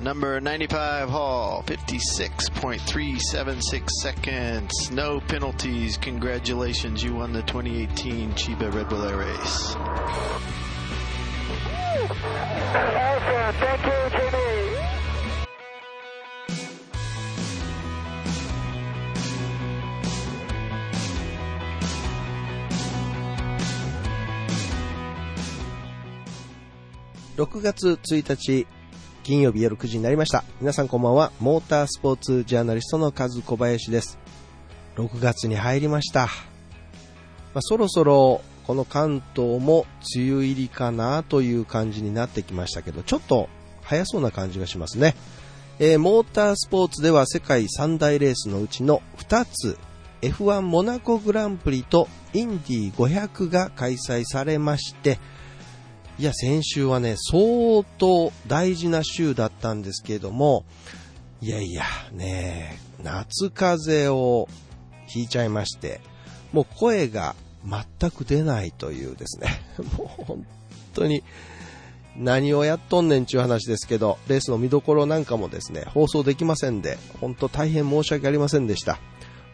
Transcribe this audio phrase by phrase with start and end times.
[0.00, 4.90] number 95 Hall, 56.376 seconds.
[4.90, 5.98] No penalties.
[5.98, 9.74] Congratulations, you won the 2018 Chiba Red Bull Air Race.
[9.76, 10.40] Awesome.
[13.60, 14.40] Thank you, Jimmy.
[27.36, 28.66] 6月1日、
[29.22, 30.44] 金曜日夜9時になりました。
[30.60, 31.30] 皆さんこんばんは。
[31.40, 34.18] モータースポーツジャーナリストのカズ小林です。
[34.96, 36.22] 6月に入りました。
[37.52, 39.84] まあ、そろそろこの関東も
[40.16, 43.48] 梅雨入りかなという感じになってきましたけど、ちょっと
[43.82, 45.14] 早そうな感じがしますね。
[45.78, 49.78] えー、モータースポーツでは世界三大レースのうちの2つ、
[50.22, 55.18] F1 モナコグランプリとインディ500が開催されまして、
[56.20, 60.66] いや、先週はね、相当大事な週だったんですけども、
[61.40, 64.46] いやいや、ね夏風邪を
[65.06, 66.02] ひいちゃいまして、
[66.52, 69.62] もう声が全く出ないというですね、
[69.96, 70.46] もう本
[70.92, 71.24] 当に
[72.18, 78.98] 何をやっとんねんちゅう話ですけど、レースの見どころなんかもですね、放送できませんで、本当大変申し訳ありませんでした。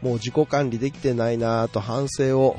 [0.03, 2.57] もう自己管理できてないなぁと反省を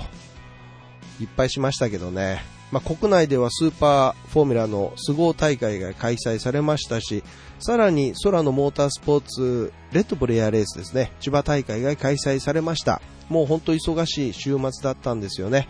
[1.20, 7.24] いっぱいしましたけどね、まあ、国内ではスーパーフォーミュラのスゴー大会が開催されましたし、
[7.60, 13.02] さらに空のモータースポーツレッドブルエアレースですね、千葉大会が開催されました。
[13.30, 15.68] もう本当忙しい週末だったんですよね。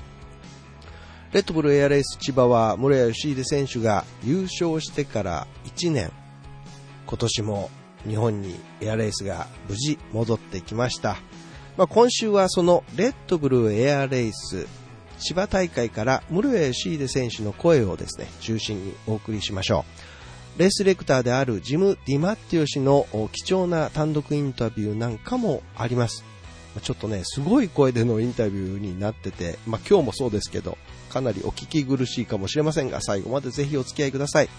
[1.34, 6.12] レッドブルエアレース千葉は室谷義秀選手が優勝してから1年、
[7.06, 7.70] 今年も
[8.08, 11.18] 日本にエアレースが無事戻ってきました。
[11.78, 14.66] まあ、今週はそのレッドブルエアレース
[15.20, 19.86] 千葉大会から室谷義秀選手の声をですね、中心にお送りしましょ
[20.56, 20.60] う。
[20.60, 26.24] レースレクターであるジム・ディマッティオ氏の貴重な単独インタビューなんかもあります。
[26.82, 30.78] ちょっとね、すごい声でのインタビューになってて、まあ今日もそうですけど、
[31.10, 34.50] かなりお聞き苦しいかもしれませんが、最後までぜひお付き合いください。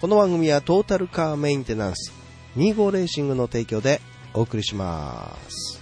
[0.00, 2.12] この番組はトータルカーメンテナンス
[2.56, 4.00] 25レーシングの提供で
[4.34, 5.75] お送りします。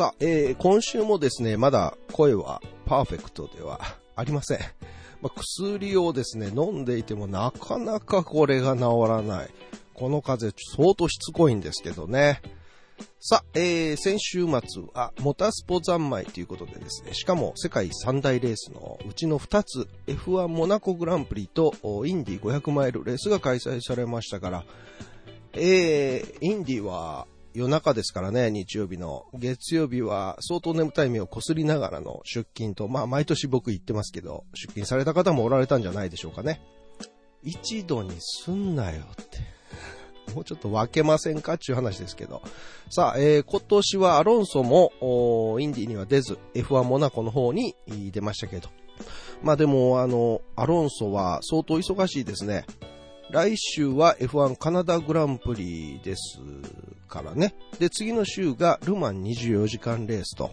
[0.00, 3.80] さあ、えー、今週もですね、まだ声はパーフェクトでは
[4.16, 4.58] ありません。
[5.20, 9.50] まあ、薬をですね、飲んでいてもなかなかこれが治らない。
[9.92, 12.40] この風邪相当しつこいんですけどね。
[13.18, 21.74] さあ、えー、先週末はモタスポ三昧ということでですね、しかも世界三大レースのうちの2つ、F1 モナコグランプリと
[22.06, 24.64] インディ500マイルレースが開催されましたから、
[25.52, 29.26] えー、インディは夜中ですからね、日曜日の。
[29.34, 36.60] 月曜日は相当眠たい目をこすりながらの出勤と、まあ毎年僕言ってますけど、出勤された方もおられたんじゃないでしょうかね。
[37.42, 39.38] 一度にすんなよって。
[40.34, 42.40] もうちょっと分けませんかっていう話ですけど。
[42.88, 44.92] さあ、えー、今年はアロンソも、
[45.58, 47.74] インディには出ず、F1 モナコの方に
[48.12, 48.68] 出ましたけど。
[49.42, 52.64] まあでも、あの、アロンソは相当忙しいですね。
[53.32, 56.40] 来週は F1 カナダグランプリです
[57.08, 57.54] からね。
[57.78, 60.50] で、次の週がルマン24時間レースと。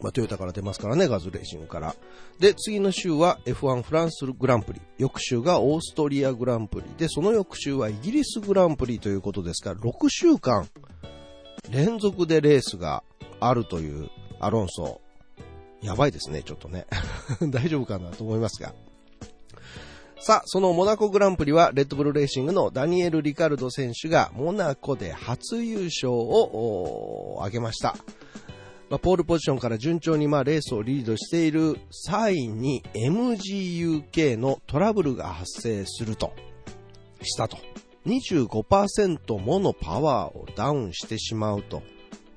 [0.00, 1.94] まあ、トヨタから出ますからね、ガズレーシングから。
[2.38, 4.80] で、次の週は F1 フランスグランプリ。
[4.96, 6.86] 翌週がオーストリアグランプリ。
[6.96, 10.68] で、その翌週はイギリスグランプリということですから、6週間
[11.70, 13.04] 連続でレースが
[13.40, 14.08] あるという
[14.40, 15.02] アロンソ。
[15.82, 16.86] やばいですね、ちょっとね。
[17.50, 18.74] 大丈夫かなと思いますが。
[20.22, 27.96] さあ、そのモナコグランプリは、レッドブルレーシングのダニエル・リカルド選手が、モナコで初優勝を挙げました。
[28.90, 36.34] まあ、ポールポジションから順調にまあレースをリードしている際に MGUK のトラブルが発生すると、
[37.22, 37.56] したと。
[38.04, 41.82] 25%ものパワーをダウンしてしまうと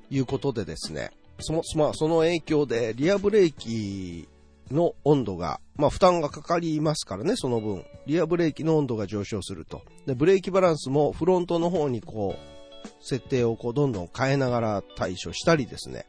[0.09, 4.29] いうことでですね、そのその影響でリアブレーキ
[4.71, 7.83] の温度が、まあ負担がかかりますからね、その分。
[8.05, 9.81] リアブレーキの温度が上昇すると。
[10.05, 12.53] で、ブレーキバランスもフロントの方にこう、
[13.01, 16.05] 設定をこうどんどん変えながら対処したりですね。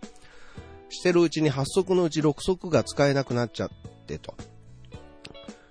[0.90, 3.70] してるうちに8速のうち6速が使えなくなっちゃっ
[4.06, 4.34] てと。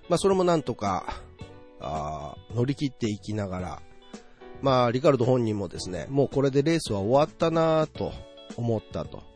[0.10, 1.22] まあそれもなんとか、
[1.80, 3.82] あ乗り切っていきながら、
[4.62, 8.12] まあリカルド本人もですね、もうこれでレースは終わったなぁと
[8.58, 9.33] 思ったと。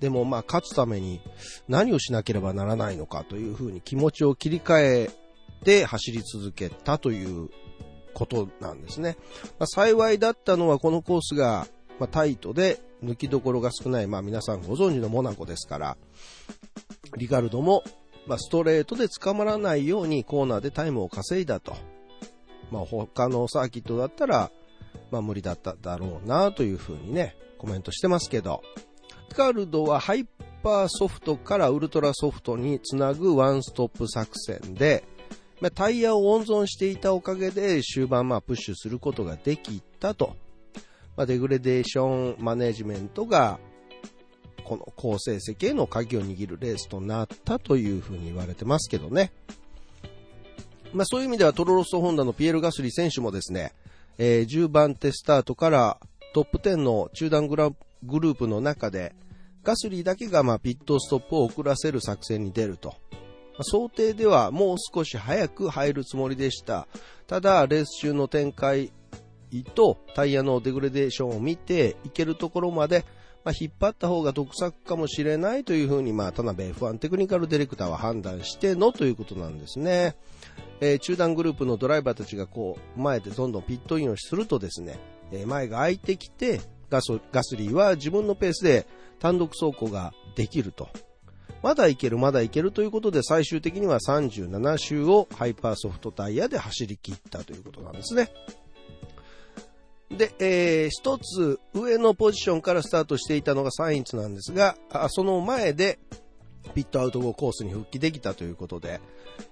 [0.00, 1.20] でもまあ勝つために
[1.68, 5.10] 何をしなければならないのかというふうに気持ちを切り替え
[5.64, 7.48] て走り続けたという
[8.14, 9.16] ことなんですね。
[9.58, 11.66] まあ、幸いだったのはこのコースが、
[11.98, 15.96] まあ、タイトで抜きどころが少ない、まあ皆さんご存知のモナコですから、
[17.16, 17.82] リカルドも、
[18.26, 21.76] まあ、ストレートで捕まらないようにコーナーでタイムを稼いだと。
[22.70, 24.50] まあ他のサーキットだったら、
[25.10, 28.62] まあ無理だっただろうなというふうにね、コメントしてますけど、
[29.34, 30.26] カルドはハイ
[30.62, 35.04] パーソフトからウルトラソフトにつなぐワンストップ作戦で、
[35.60, 40.36] まあ、タイヤを温存していたおかげで終盤まあプッシュすることができたと。
[41.16, 43.58] まあ、デグレデーションマネジメントが
[44.64, 49.32] この好成績への鍵を握るレースとなったというふうに言われてますけどね。
[50.92, 53.72] まあそういう意味ではトロロッソホンダのピエール・ガスリー選手もですね、
[54.18, 55.98] えー、10番手スタートから
[56.34, 59.14] トップ10の中段グラングループの中で
[59.62, 62.94] ガスリーだけがまあピットストップを遅らせる作戦に出ると。
[63.62, 66.86] 想定ではもう少し早く入るつもりでした。
[67.26, 68.92] ただ、レース中の展開
[69.74, 73.04] とタイヤのデグレデーションを見て、いけるところまで、
[73.44, 80.16] まあ、引っ張った方が得策かもしれないというふうに、まあ、田辺 F1 テクニカルディレクターは判断してのということなんですね。
[80.80, 84.98] えー、中段グループのドライバーたちがこう、前でどんどんピットインをするとですね、
[85.32, 86.60] えー、前が空いてきて、
[86.90, 88.86] ガソガスリーは自分のペースで
[89.18, 90.88] 単独走行ができると。
[91.62, 98.30] まだいける、まだいけるということで、最終的には37周をハイパーソフトタイヤで走り切ったということなんですね。
[100.10, 104.76] で、えー、一つ上のポジションからスタートしていたのがサインツなんですが、
[105.08, 105.98] その前で
[106.74, 109.00] ピットアウト後コースに復帰できたということで、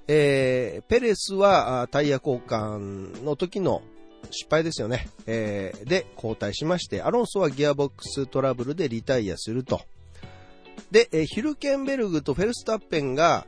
[0.06, 3.82] えー、ペレスはタイヤ交換の時の
[4.30, 9.82] 失敗ですよね、えー、で交代しまして、アロンソはギアボックストラブルでリタイアすると。
[10.90, 13.46] で、えヒルケンベルグとフェルスタッペンが、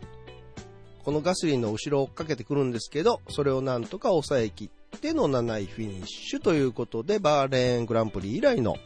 [1.05, 4.69] このガスリンの後ろを追っかけてくるんですけど、それをなんとか抑えきっ
[5.01, 8.77] ての7位フィニッシュということで、バーレーングランプリ以来の、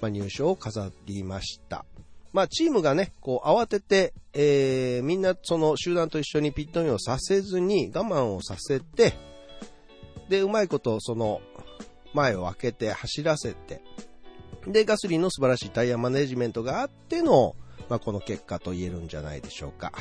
[0.00, 1.86] まあ、入賞を飾りました。
[2.32, 9.14] まあ、チームがね、こう、慌てて、えー、みんなその集団と一緒にピットインをさせずに我慢をさせて、
[10.28, 11.40] で、うまいことその
[12.14, 13.82] 前を開けて走らせて、
[14.66, 17.54] で、ガスリンの素晴らしいタイヤマネジメントがあっての、
[17.88, 19.92] まあ、この結果と言えるんじゃないでしょうか。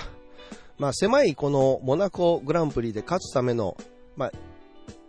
[0.78, 3.78] まあ、狭いこのモナコグランプリで勝つための、
[4.18, 4.32] まあ、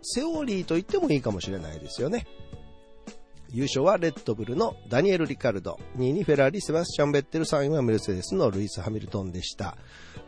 [0.01, 2.25] セオリーと言ってもいいかもしれないですよね。
[3.53, 9.77] 優勝はレッドブルのダニエル・リカルド、2位にフェラーリ、セバスチャン・ベッテル、3位はメルセデスのルイス・ハミルトンでした。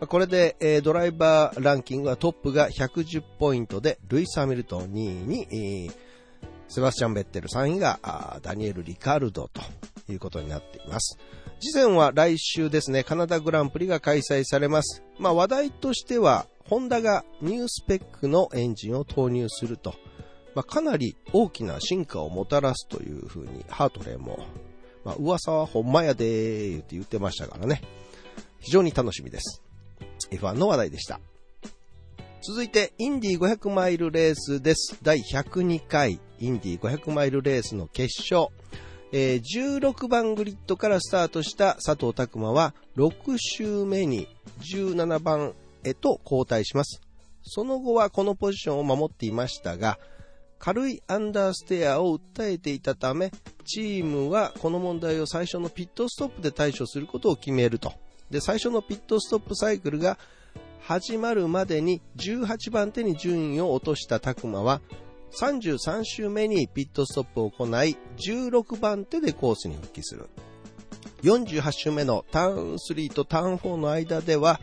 [0.07, 5.91] これで、ドライバーランキングはトップが110ポイントで、ルイス・ハミルトン2位に、
[6.69, 9.61] セバスチャン・ベッテル3位がダニエル・リカルドと
[10.11, 11.17] いうことになっています。
[11.59, 15.03] 次戦は来週ですね、カナダグランプリが開催されます。
[15.17, 19.95] まあ話題としては、ホンダがニュースペックのエンジンを投入すると、
[20.55, 24.39] まあ、かなり大きな進化をもたらすというふうに、ハートレーも、
[25.05, 27.81] まあ、噂はほんまやでーって言ってましたからね。
[28.59, 29.61] 非常に楽しみです。
[30.31, 31.19] F1 の話題でした。
[32.41, 34.97] 続いて、インディ500マイルレースです。
[35.03, 38.47] 第102回インディ500マイルレースの決勝。
[39.11, 44.27] えー、16番グリッドからスタートした佐藤拓馬は6周目に
[44.61, 45.53] 17番
[45.83, 47.01] へと交代します。
[47.43, 49.97] その後はこのポジションを守っていましたが、
[50.59, 53.31] 軽いアンダーステアを訴えていたため、
[53.65, 57.93] チームはこの問題を最初のピットストップで対処することを決めると。
[58.29, 60.19] で、最初のピットストップサイクルが
[60.81, 64.81] 始まるまでに18番手に順位を落とした拓磨は、
[65.31, 70.27] 33周目にピットストップを行い、16番手でコースに復帰する。
[71.23, 74.59] 48周目のターン3とターン4の間では、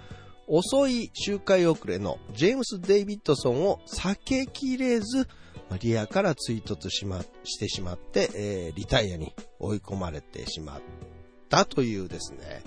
[0.49, 5.29] 遅い周回遅れのジェームス・デイビッドソンを避けきれず、
[5.81, 10.81] リアから追突し,、ま、してしまって、えー、リタイアに追い込まれてしまっ
[11.49, 12.63] たというですね、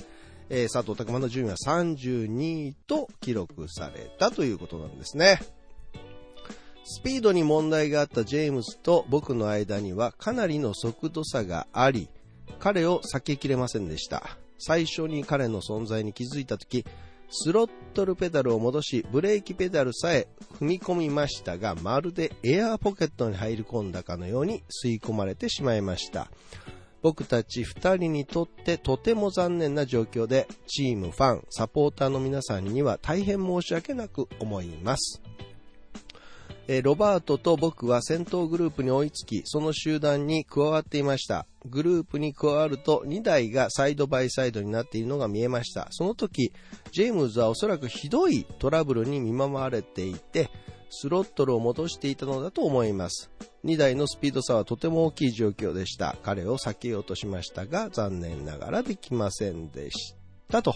[0.49, 5.39] えー、佐藤拓磨の順位は32位と記録されたということなんですね。
[6.91, 12.09] スピードに問題があったジェームスと僕の間にはかなりの速度差があり、
[12.59, 14.37] 彼を避けきれませんでした。
[14.57, 16.85] 最初に彼の存在に気づいたとき、
[17.29, 20.27] スロットルペダルを戻し、ブレーキペダルさえ
[20.59, 26.31] 踏み込みましたが、まるでエアーポケットに入り込んだかのように吸い込まれてしまいました。
[27.01, 35.21] 僕たち二人にとってとても残念な状況で、チーム、ファン、サポーターの皆さんには大変申し訳なく思います。
[36.71, 41.47] えロバートと僕は戦闘グループに追いつき、その集団に加わっていました。
[41.65, 45.87] グループに加わると2台がサイドバイサイドになっているのが見えました。
[45.89, 46.53] その時、
[46.91, 50.51] ジェームズはおそらくひどいトラブルに見舞われていて、
[50.91, 53.31] スロットルを戻していたのだと思います。
[53.65, 56.17] 2台のスピード差はとても大きい状況でした。
[56.21, 60.13] 彼を避けようとしましたが、残念ながらできませんでし
[60.51, 60.75] たと。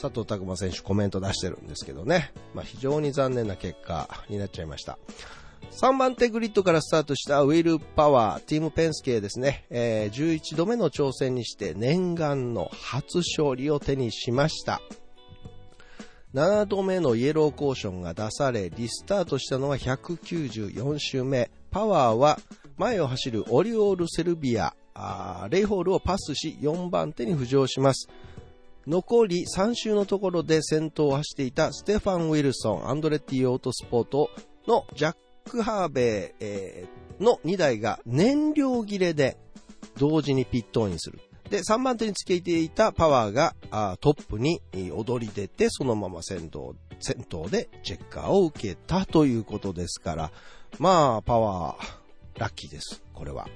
[0.00, 2.32] 佐藤拓磨選手コメント出してるんですけどね。
[2.54, 4.98] まあ、非常に残念な結果になっちゃいました。
[5.72, 14.80] 3番手グリッドからスタートしたウィル・パワー、ティーム・ペンスケですね、えー11度目の挑戦にして念願の初勝利を手にしました。
[16.34, 21.50] 7度目のイエローコーションが出され、リスタートしたのは194周目。
[21.70, 22.38] パワーは
[22.76, 28.08] 前を走るオリオール・セルビア、あレイホールをパスし4番手に浮上します。
[28.88, 34.30] 残り3周のところで先頭を走っていたステファン・ウィルソン、アンドレッティ・オートスポート
[34.66, 39.36] のジャック・ハーベ、ーの2台が燃料切れで
[39.98, 41.20] 同時にピットインする。
[41.50, 43.54] で、3番手につけていたパワーが
[44.00, 44.62] トップに
[44.94, 50.32] 踊り出て、そのまま先頭、先頭でチェッカーを受けたということですから、
[50.78, 53.02] まあ、パワー、ラッキーです。
[53.12, 53.48] これは。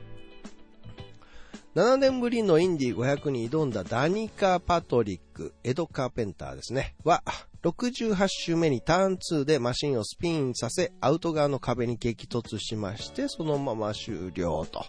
[1.74, 7.22] 7年ぶりのインディ500に挑んだダニカ・パトリック、エド・カーペンターですね、は、
[7.62, 14.84] 68周目にターン2でマシンをスピンさせ、アウト側の壁に激突しまして、そのまま終了と。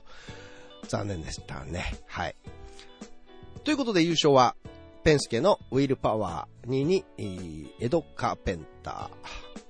[0.90, 1.86] 残念でしたね。
[2.06, 2.36] はい。
[3.64, 4.58] ということで優勝は、
[5.06, 7.06] ペンスケのウィル・パワー、2に、
[7.80, 9.10] エド・カーペンタ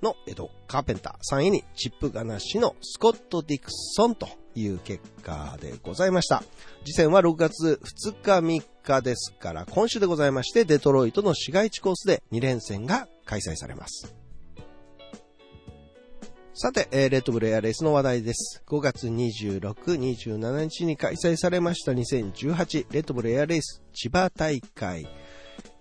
[0.02, 6.44] ーのエド・カーペンター、3位にチップガナシのスコット・ディクソンという結果でございました。
[6.86, 14.14] 次戦は6月2日3日ですから、今週でございまして、デトロイトの市街地コースで2連戦が開催されます。
[16.56, 18.64] さて、えーレッドブルエアレースの話題です。
[18.68, 25.08] 5月26、27日に開催されました2018レッドブルエアレース千葉大会。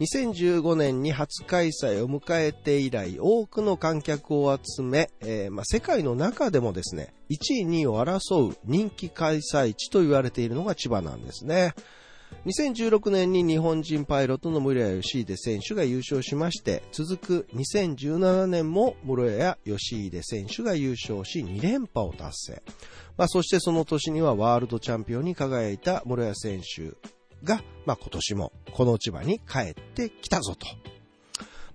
[0.00, 11.75] 2015年に初開催を迎えて以来、多くの観客を集め、えーまあ、世界の中でもですね、1位、2位を争う人気開催地と言われているのが千葉なんですね。
[12.47, 22.62] 2016年に日本人パイロットの室谷義秀選手が優勝しまして、続く2017年も室谷義秀選手が優勝し2連覇を達成。
[23.17, 26.97] まあ、そしてその年にはワールドチャンピオンに輝いた室谷選手
[27.44, 30.66] が、まあ、今年もこの千葉に帰ってきたぞと。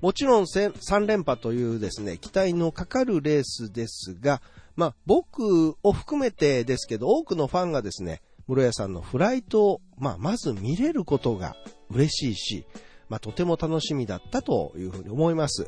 [0.02, 4.42] もちろん3連覇というですね、期待のかかるレースですが、
[4.76, 11.56] まあ、僕を含めてですけど、多くのファンがですね、室谷さんのフライトを、まあ、まず見れることが
[11.90, 12.68] 嬉しいし、
[13.10, 15.68] まあ、とても楽しみだったというふうに思います。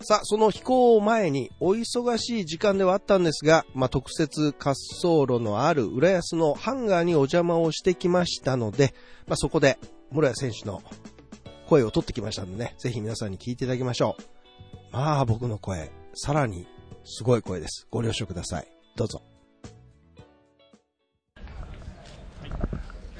[0.00, 8.94] さあ、その飛行を前にお忙しい時間ではあったんですが、まあ、特設滑走路のある浦安のハンガーにお邪魔をしてきましたので、
[9.26, 9.78] まあ、そこで
[10.10, 10.82] 室谷選手の
[11.68, 14.22] 声を取ってきましたのでね、ぜひ皆さんに聞いていただきましょう。
[14.92, 16.66] まあ、僕の声、さらに
[17.04, 17.86] すごい声です。
[17.90, 18.68] ご了承ください。
[18.96, 19.22] どうぞ。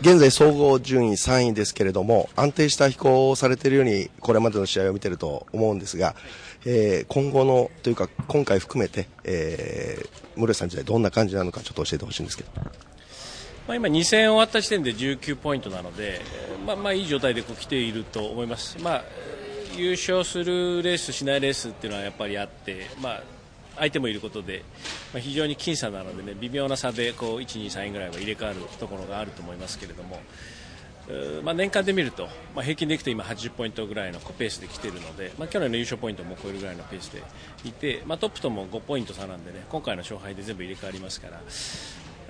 [0.02, 6.14] 現在総合順位3位ですけれども、安定した飛行をされているように、これまでの試合を見てると思うんですが、
[6.65, 12.51] えー今後の、というか、今回含めて、えー、室谷さん自体どんな感じなのかちょっと教えてほしいんですけど。
[13.67, 16.21] まあ、今、2戦終わった時点で19ポイントなので、
[16.65, 19.05] まあ、まあいい状態でこう来ていると思います、まあ、
[19.77, 23.23] 優勝するレース、しないレースっていうのはやっぱりあって、まあ、
[23.77, 24.65] 相手もいることで、
[25.13, 30.21] まあ、非常に僅差なので、ね、微妙な差でこう1、2、3位ぐらいは入れ替わるところがあると思いますけれども、
[31.45, 37.23] まあ、年間で見ると、まあ、平均でいくと今80ポイントぐらいのペースで来ているので、まあ、去年の優勝ポイントも超えるぐらいのペースで
[37.65, 41.41] いて、まあ、トップとも5ポイント差なんでね今回の勝敗で全部入れ替わりますから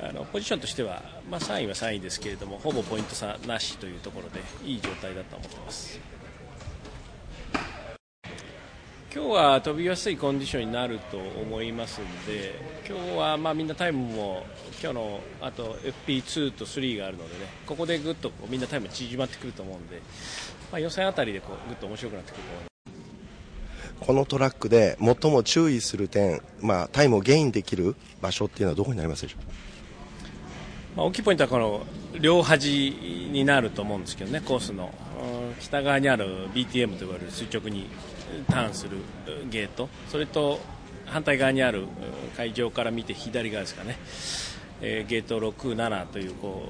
[0.08, 6.15] あのポジションとしては、まあ、3位は3位ですけれどもほぼポイント差なしというところでいい状態だと思ってます。
[9.16, 14.44] 今日は飛びやすいコンディションになると思いますので今日はまあみんなタイムも
[14.78, 15.74] 今日のあと
[16.06, 20.02] FP2 と3があるのでねここでぐっとみんなタイム縮まってくると思うんで、
[20.70, 22.66] まあ、予選あたりでこうぐっと面白くなってくると思いま
[24.02, 24.06] す。
[24.06, 30.98] このトラックで最も注意する点、まあ、タイムをゲインできる場所っていうのはどこになりますでしょう？
[30.98, 31.86] まあ、大きいポイントはこの
[32.20, 32.90] 両端
[33.32, 35.05] になると思うんですけどねコースのうん
[35.60, 37.86] 北側にある BTM と呼ばれる垂直に
[38.48, 38.98] ターンする
[39.50, 39.88] ゲート。
[40.08, 40.60] それと
[41.06, 41.86] 反対側にある
[42.36, 43.96] 会場から見て左側ですかね、
[44.80, 46.68] えゲート6、7というこ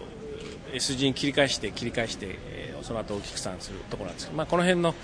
[0.72, 2.38] う S 字に切り返して切り返して、
[2.82, 4.94] その後大きく散するところなんですけど、まあ、この辺の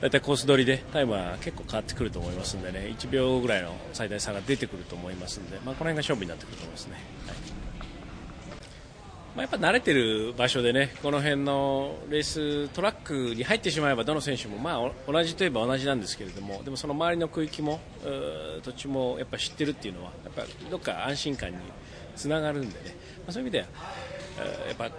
[0.00, 2.94] 大体コース取りでタイムは結構変わってくると思いますんでね。
[2.98, 6.94] 1秒ぐらいの最大差が出てくると思いますんで、まあ、この辺が勝負になってくると思いますね。
[7.26, 7.49] はい。
[9.36, 17.78] まあ、やっぱ慣れてる場所でねこの辺のレーストラックに入ってしまえばどの選手もまあ同じといえば同じなんですけれどもでもその周りの区域も
[18.64, 21.58] 土地もやっぱ知ってるっていうのはやっぱどっか安心感に
[22.16, 23.66] つながるんでね、まあ、そういう意味では
[24.66, 24.90] やっぱ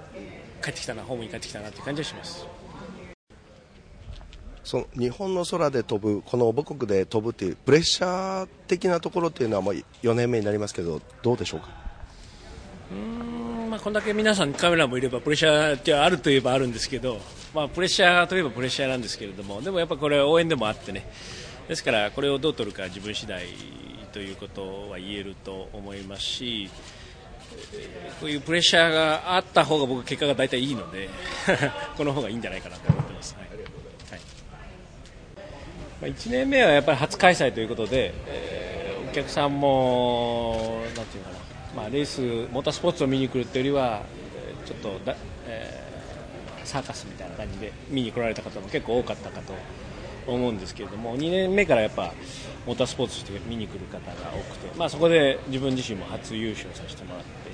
[0.63, 2.47] 帰ってきたなホームに帰ってきたなという感じはします。
[4.63, 9.73] その日本の空で飛ぶ、この母国で飛ぶっていうプレッシャー的なところっていうのはもう
[10.03, 11.80] 4年目になりますけど、どうでしょうか？
[13.69, 17.19] まあ、こんだけ皆さんカメラもいればプレッシャーってあるといえばあるんですけど、
[17.53, 21.07] まあ、プレッシャーといえばプレッシャーなんですけれどもでもやっぱこれは応援でもあってね。
[21.69, 23.45] ですからこれをどう取るか自分次第
[24.12, 26.69] ということは言えると思いますし
[28.19, 31.10] こういうプレッシャーがあった方が僕結果が大体いいので
[31.95, 33.38] この方がいいんじゃないかなと思ってます。
[34.10, 34.19] はい。
[36.01, 41.50] ま、1年目はやっぱり初開催ということで、えー、お客さんもなていうかな。
[41.75, 44.03] まあ、レースモータースポーツを見に来るというよりは
[44.65, 45.15] ちょっとだ、
[45.47, 49.53] えー、サーカスみたいな感じで見に来られた方も結構多かったかと
[50.27, 52.13] 思うんですけれども2年目からやっぱ
[52.65, 57.51] モータースポーツとして見に来る方が多くて、まあ、そこで自分自身も初優勝させてもらって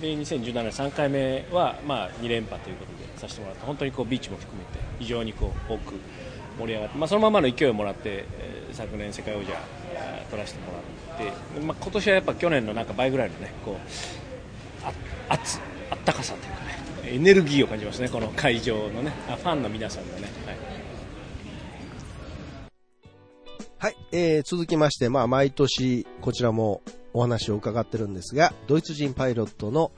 [0.00, 5.94] で2017年3回目はまあ2連覇ということでさせてもらって本当にこうビーチも含めて非常にこう多く
[6.58, 9.52] 盛り上がって、まあ、そのままの勢いをもらって、えー、昨年世界王者
[10.30, 13.76] 取らせてもらって、まあ、今年はやっぱ去年のなんか倍ぐらいのねこう
[15.28, 20.80] あったかさというかねエネルギーを感じますねこの会場のねファンの皆さんのね、はい
[23.82, 26.82] はい、えー、続きまして、まあ、毎年、こちらも
[27.14, 29.90] お話を伺ってるんですが、ドイツ人パイロットの、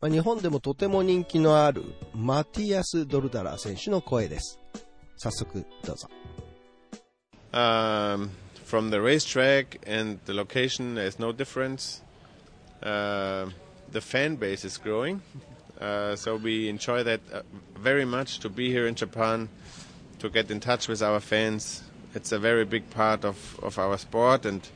[0.00, 1.82] まあ、日本でもとても人気のある、
[2.14, 4.60] マティアス・ドルダラー選手の声です。
[5.16, 6.08] 早速、どうぞ。
[7.52, 12.00] Um from the racetrack and the location, there's no difference.
[12.82, 13.46] Uh,
[13.92, 15.22] the fan base is growing,
[15.80, 17.42] uh, so we enjoy that uh,
[17.78, 19.48] very much to be here in Japan,
[20.18, 21.84] to get in touch with our fans.
[22.16, 24.68] It's a very big part of, of our sport, and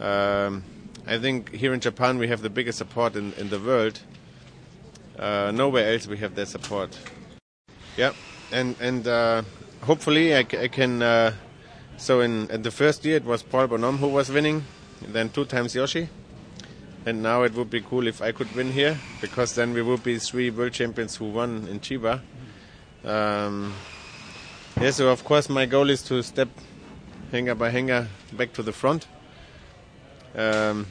[0.00, 0.64] um,
[1.06, 4.00] I think here in Japan we have the biggest support in, in the world.
[5.16, 6.98] Uh, nowhere else we have that support.
[7.96, 8.12] Yeah,
[8.50, 9.42] and and uh,
[9.82, 11.34] hopefully I, I can uh,
[11.96, 14.64] so in, the first year it was Paul Bonhomme who was winning,
[15.00, 16.08] then two times Yoshi.
[17.06, 20.02] And now it would be cool if I could win here, because then we would
[20.02, 22.20] be three world champions who won in Chiba.
[23.04, 23.74] Um,
[24.80, 26.48] yeah, so of course my goal is to step
[27.30, 29.06] hanger by hanger back to the front.
[30.34, 30.86] Um,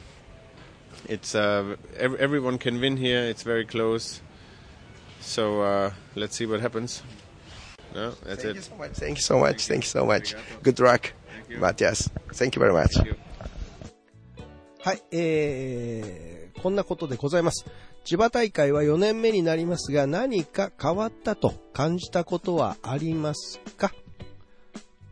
[1.08, 3.20] it's uh, every, everyone can win here.
[3.24, 4.20] It's very close.
[5.20, 7.02] So uh, let's see what happens.
[7.94, 8.56] No, that's Thank it.
[8.56, 8.92] You so much.
[8.92, 9.68] Thank you so much.
[9.68, 10.36] Thank you so much.
[10.62, 11.12] Good luck,
[11.58, 12.10] Matthias.
[12.32, 13.00] Thank you very much.
[14.80, 17.64] はい、えー、こんなことでございます。
[18.04, 23.94] 千葉大会は4年目になりますが、何か変わったと感じたことはありますか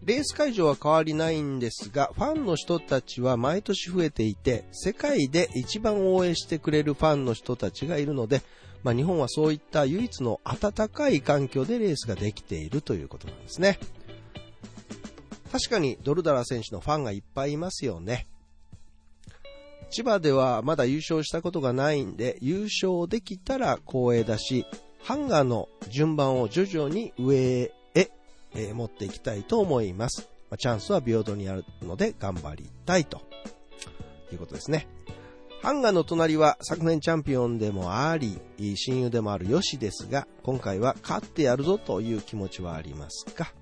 [0.04, 8.42] レース会場は変わりないんですが、ファンの人たちは毎年増えていて、世界で一番応援してくれるファンの人たちがいるので、
[8.82, 13.78] まあ、日本はそういった唯一の暖かい環境でレースができているということなんですね。
[15.52, 18.26] 確かにドルダラ選手のファンがいっぱいいますよね。
[19.90, 24.66] 千葉ではまだ優勝したことがないんで、優勝できたら光栄だし、
[25.02, 27.72] ハンガーの順番を徐々に上へ、
[28.54, 30.28] え持っていきたいと思います。
[30.50, 33.22] まあ、チャンスは平等にあるので頑張りたいと
[34.32, 34.86] いうことですね。
[35.62, 43.52] ハンガーの隣は昨年チャンピオンでもあり、親友でもあるヨシですが、今回は勝ってやるぞという気持ちはありますか？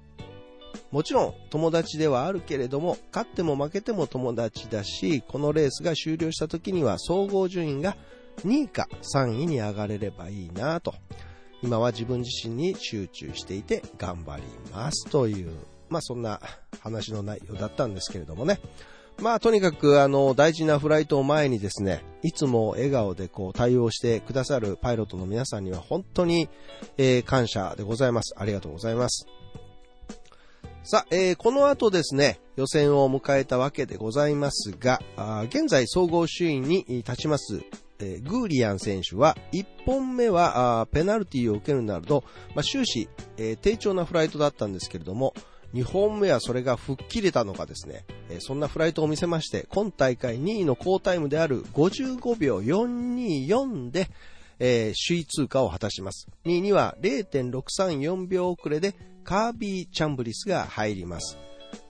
[0.90, 7.96] もちろん友達ではあるけれども、勝っても負けても友達だし、このレースが終了した時には総合順位が
[8.46, 10.94] 2位か3位に上がれればいいなと。
[11.62, 14.42] 今は自分自身に集中していて頑張り
[14.72, 15.52] ますという、
[15.88, 16.40] まあそんな
[16.80, 18.60] 話の内容だったんですけれどもね。
[19.20, 26.48] まあとにかくあの大事なフライトを前にですね、いつも笑顔でこう対応してくださるパイロットの皆さんには本当に、
[26.96, 28.34] え、感謝でございます。
[28.38, 29.26] ありがとうございます。
[30.82, 35.00] さあ、えー、この後ですね、予選を迎えたわけでございますが、
[35.46, 37.62] 現在総合首位に立ちます、
[38.22, 42.22] グーリアン選手は、1本目はペナルティを受けるなど、
[42.54, 43.08] まあ、終始、
[43.62, 45.32] 低調なフライトだったんですけれども、
[45.72, 48.04] 2本目はそれが吹っ切れたのかですね、
[48.40, 54.10] そんなフライトを見せまして、今大会2位の高タイムである55秒424で、
[54.58, 56.28] えー、首位通過を果たします。
[56.44, 58.94] 2位には0.634秒遅れで
[59.24, 61.38] カービー・チャンブリスが入ります。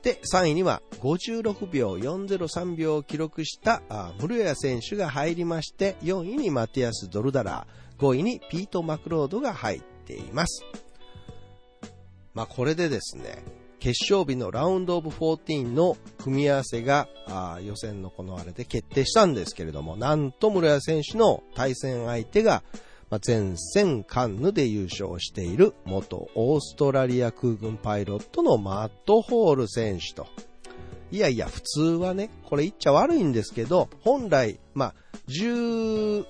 [0.02, 10.64] で、3位には56秒403秒を記録したあムルヤ選手が入りまして、4位にマティアス・ドルダラー、5位にピート・マクロードが入っています。
[12.32, 13.44] まあこれでですね、
[13.78, 17.08] 決勝日のラウンドオブ14の組み合わせが
[17.62, 22.62] 予選のこのあれで決定したんですけれども、なんと室谷選手の対戦相手が、
[23.18, 30.28] 前線カンヌで優勝している元オーストラリア空軍パイロットのマット・ホール選手と。
[31.10, 34.94] いやいや、普通はね、これ言っちゃ悪いんですけど、本来、まあ、
[35.28, 36.24] 10、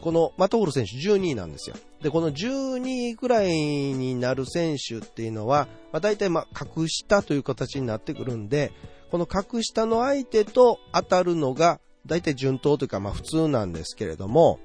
[0.00, 1.76] このマット・ホール選手12位なんですよ。
[2.00, 8.72] で、この12位ぐらいになる選手っていうのは、まあ、大体まあ、格下という形になってくるんで、
[9.10, 14.60] この格下の相手と当たるのが、大体順当というかまあ普通なんですけれども、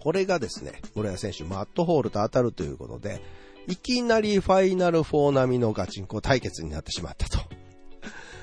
[0.00, 3.20] これがですね、村谷選手、マットホールと当たるということで、
[3.66, 7.38] いきなりファイナル4並みのガチンコ対決になってしまったと。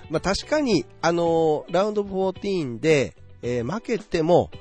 [0.09, 4.51] まあ確かに、あのラウンド14で、えー負けても、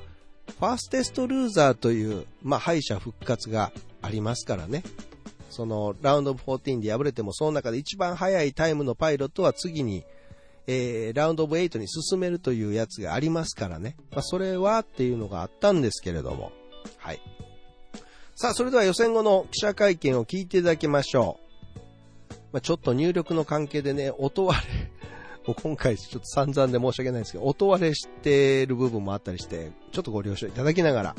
[0.59, 4.83] ファーステストルーザーという、まあ敗者復活がありますからね。
[5.49, 10.03] その、ラウンド14で敗れても、その中で一番速いタイムのパイロットは次に、
[10.65, 13.95] えー、ラウンドオブ8に進めるというやつがありますからね。
[14.11, 16.51] まあ、それはっていうのがあったんですけれども。
[17.03, 17.21] はい。
[18.35, 21.43] さあ、それでは予選後の記者会見を聞いていただきましょう。
[22.53, 24.91] まあ、ちょっと入力の関係でね、音割れ、
[25.45, 31.15] もう今回ちょっと散々で申し訳ないんですけど、音割れしてる部分もあったりして、ちょっとご了承いただきながら、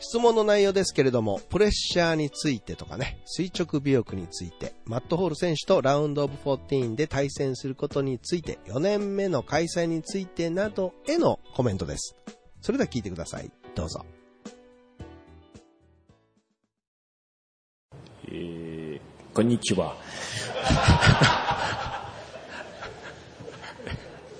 [0.00, 12.14] 質問の内容ですけれども、プレッシャーについてとかね、垂直尾翼について、マットホール選手とラウンドオブ14で対戦することについて、4年目の開催についてなどへのコメントです。
[12.60, 13.50] それでは聞いてください。
[13.74, 14.04] どうぞ。
[18.30, 19.00] えー
[19.34, 19.94] こんにちは。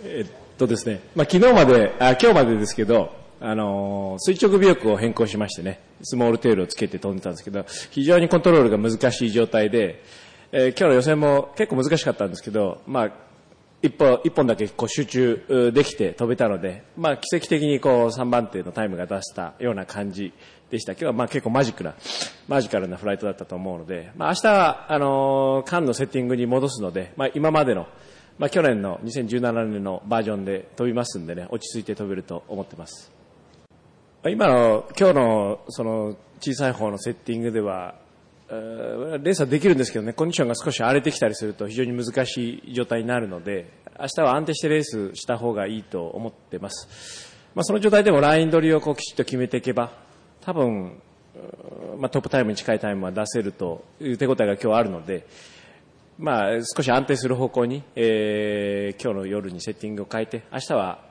[0.05, 10.03] えっとですね、まあ、昨日まで、あ今日までですけど、あのー垂直尾翼を変更しましてね、スモールテールをつけて飛んでたんですけど、非常にコントロールが難しい状態で、
[10.51, 13.13] えー今日の予選も結構難しかったんですけど、まあ、
[13.81, 20.33] 一本一本だけこう集中できて飛べたので、まあ、奇跡的にこう3番手のタイムが出したような感じ
[20.71, 20.93] でした。
[20.93, 21.95] 今日はまあ結構マジックな、
[22.49, 27.87] マジカルなフライトだったと思うので、まあ、明日は、あのー、間のセッティングに戻すので、まあ、今までの、
[28.39, 33.13] まあ、去年の2017年のバージョンで飛びますんでね、落ち着いて飛べると思ってます。
[34.27, 37.95] 今の、今日のその小さい方のセッティングでは、
[38.51, 47.37] レースはできるんですけどね、コンディションが少し荒れてきたりすると非常に難しい状態になるので、明日は安定してレースした方がいいと思ってます。
[47.55, 49.93] まあ、その状態でもライン取りをこうきちっと決めていけば、
[50.41, 51.01] 多分、
[51.99, 55.27] まあ、トップタイムに近いタイムは出せるという手応えが今日あるので、
[56.19, 61.05] まあ、少し安定する方向に、えー今日の夜にセッティングを変えて、明日は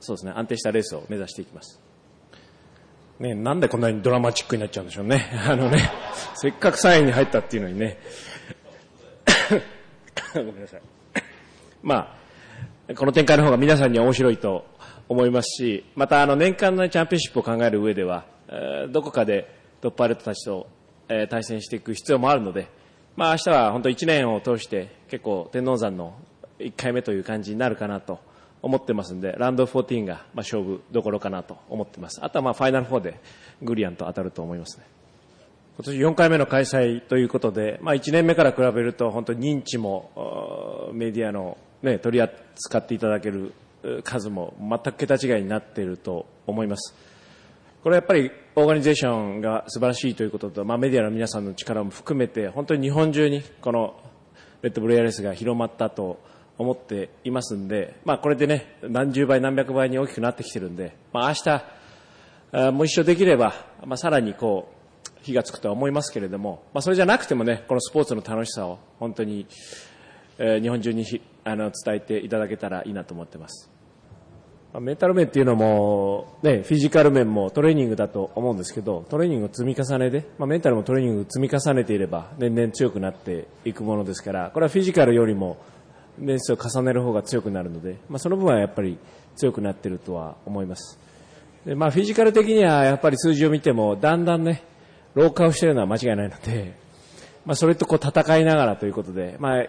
[0.00, 1.80] そうですね、安定したレースを目指していきます。
[3.18, 5.30] ね、なんでこんなにドラマチックになっちゃうんでしょうね。
[5.46, 5.90] あのね、
[6.34, 7.98] せっかく3位に入ったっていうのにね。
[10.34, 10.80] ごめんなさい。
[11.82, 12.16] ま
[12.88, 14.66] あ、この展開の方が皆さんには面白いと
[15.08, 19.48] 思いますし、またあの年間のチャンピオンシップを考える上では、えーどこかで
[19.80, 20.66] トップパイロットたちと、
[21.08, 22.66] えー対戦していく必要もあるので、
[23.16, 26.14] まあ明日は本当1年を通して結構天王山の
[26.58, 28.18] 1回目という感じになるかなと
[28.64, 32.24] 思ってますんで、ランド14がまあ勝負どころかなと思ってます。
[32.24, 33.20] あとはまあファイナル4で
[33.62, 34.84] グリアンと当たると思いますね。
[35.76, 43.52] 今年4回目の開催ということで、まあ、1年目から比べると本当に認知もメディアの、ね、取り扱っていただける
[44.04, 46.94] 数も全く桁違いになっていると思います。
[47.82, 54.00] これはやっぱりオーガニゼーションが素晴らしいということと、まあ、メディアの皆さんの力も含めて本当に日本中にこの
[54.62, 56.18] レッドブルエアレスが広まったと
[56.58, 61.34] 思っていますんで、まあ、これでね何十倍何百倍に大きくなってきてるんで、まあ、明
[62.52, 69.46] 日もう一生できれば、まあ、さらにこう火がつくとは思いますけれども、まあ、それじゃなくてもねこのスポーツの楽しさを本当に、
[70.38, 71.04] えー日本中に
[71.44, 73.70] あの伝えていただけたらいいなと思ってます。
[74.72, 85.58] まあメンタル面っていうのも、ね、フィジカル面もトレーニングだと思うんですけど、トレーニングの積み重ねで、まあ、メンタルもトレーニングを積み重ねていれば、年々強くなっていくものですから、これはフィジカルよりも
[86.18, 88.98] 年数を重ねる方が強くなるので、まあ、その分はやっぱり
[89.36, 90.98] 強くなっているとは思います。
[91.64, 94.62] でまあ、フィジカル的にはやっぱり数字を見ても、だんだんね、
[95.14, 96.74] 老化をしているのは間違いないので、
[97.46, 99.66] まあ、それとこう戦いながらということで、まあ、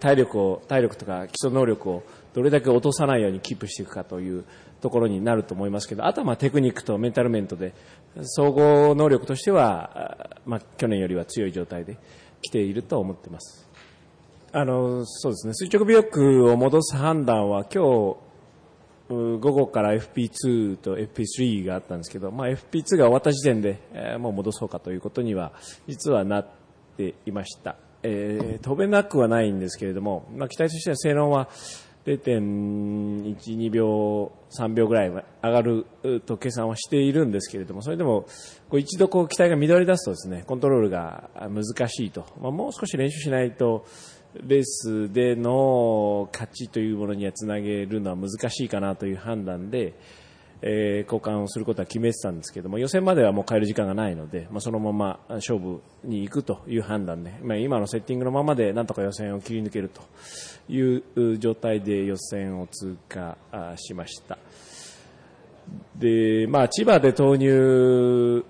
[0.00, 2.02] 体力を、体力とか基礎能力を
[2.34, 4.44] どれだけ落とさないようにキープしていくかという
[4.80, 7.74] ところになると思いますけど、あとはまあテクニックとメンタル面とで、
[8.22, 11.96] 総合能力としては、まあ、去年よりは強い状態で
[12.42, 13.68] 来ていると思っています。
[14.54, 15.54] あのそうですね。
[15.54, 18.16] 垂直尾翼を戻す判断は今日
[19.08, 25.52] 午後から FP2 と FP3 があったんですけど、まあ、FP2 が終わった時点で、えー、もう戻そうかということには
[25.88, 26.48] 実はなっ
[26.98, 31.48] ていました、えー、飛べなくはないんですけれども、まあ、機体としては性能は
[32.04, 35.86] 0.12秒、3秒ぐらい上がる
[36.26, 38.26] と計算はしているんですけれども、それでも
[38.68, 43.86] こう一度こう機体が乱れ出すとですね、コントロールが難しいと、まあ、もう少し練習しないと、
[44.34, 49.94] レースでの勝ちというものにはつなげるのは難しいかなという判断で、
[50.62, 60.02] えー、交換をすることは決めてたんですけども予選まではもう変える時間がないので、まあ、そのまま勝負に行くという判断で、まあ、今のセッティングのままでなんとか予選を切り抜けると
[60.72, 63.36] いう状態で予選を通過
[63.76, 64.38] しました。
[65.96, 68.44] で、まあ、千葉で投入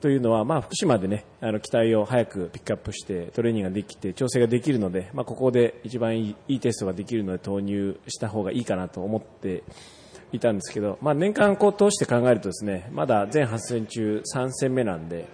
[0.00, 9.62] というのは、まあ、福島でね、あの、機体を早くピックアップしてトレーニングができて調整ができるので、まあ、ここで一番いいテストができるので投入した方がいいかなと思って
[10.32, 15.28] いたんですけど、まあ、年間こう通して考えるとですね、まだ全8戦中3戦目なんで、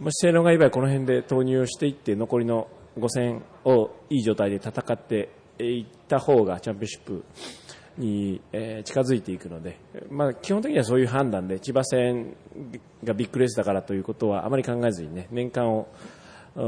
[0.00, 7.24] もし性能がいい場合この辺で投入していって残りの5戦をいい状態で戦っていった方がチャンピオンシップ
[7.98, 9.78] に、え、近づいていくので、
[10.10, 12.36] まあ、基本的にはそういう判断で千葉戦
[13.04, 15.88] がビッグレースだからということはあまり考えずにね年間を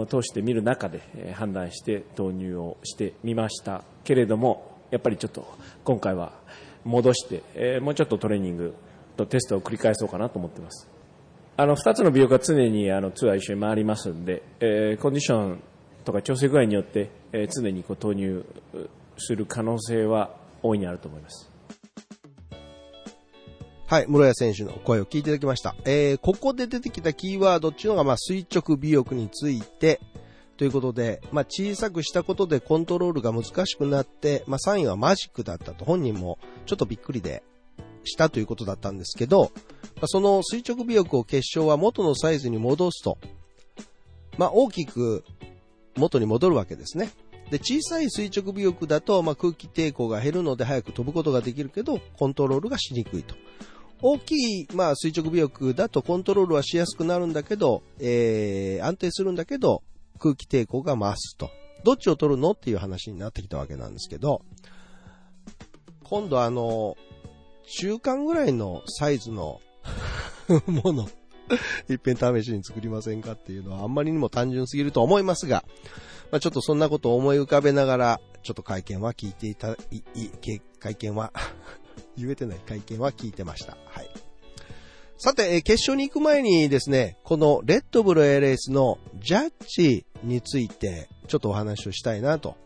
[0.09, 5.47] 通して見る中で、判断して導入をしてみましたけれどもやっぱりちょっと
[5.85, 6.33] 今回は
[6.85, 8.75] 戻して、え、もうちょっとトレーニング
[9.17, 10.89] とテストを繰り返そうかなと思ってます。
[11.57, 15.61] あの2つの病が常にあのツアー一緒に回りますので、えー、コンディション
[16.05, 18.47] とか調整具合によって、えー、常にこう投入
[19.19, 21.51] する可能性は大いにあると思います。
[23.87, 25.75] はい、室谷選手の声を聞いていただきました。
[25.87, 30.01] えー、ここで出てきたキーワードっていうのが、まあ、垂直尾翼について、
[30.59, 37.45] ということで、まあ、小さくしたことでコントロールが難しくなって、まあ、3位はマジックだったと本人もちょっとびっくりで
[38.03, 39.53] したということだったんですけど、
[39.97, 43.19] まあ、その垂直尾翼を決勝は元のサイズに戻すと、
[44.37, 45.25] まあ、大きく
[45.97, 47.11] 元に戻るわけですね。
[47.51, 53.35] で、小さい垂直尾翼だと、まあ、空気抵抗が減るので早く飛ぶことができるけど、コントロールがしにくいと。
[54.01, 59.83] 大きい、まあ、垂直尾翼だとコントロールはしやすくなるんだけど、えー、安定するんだけど、
[60.19, 61.51] 空気抵抗が増すと。
[61.85, 64.43] どっちを取るのっていう話になってきたわけなんですけど、
[66.05, 66.97] 今度あの、
[67.81, 69.61] 中間ぐらいのサイズの
[70.67, 71.09] もの、
[71.89, 75.65] 一遍試しに作りませんかっていうのはあんまりにも単純すぎると思いますが、
[76.31, 80.31] まあ、ちょっとそんなことを思い浮かべながら、ちょっと会見は聞いていた、い、い、
[80.79, 81.33] 会見は
[82.17, 83.77] 言えてない会見は聞いてました。
[83.87, 84.11] はい。
[85.17, 92.57] さて、決勝に行く前にですね、このレッドブル LS のジャッジについて、ちょっとお話をしたいなと。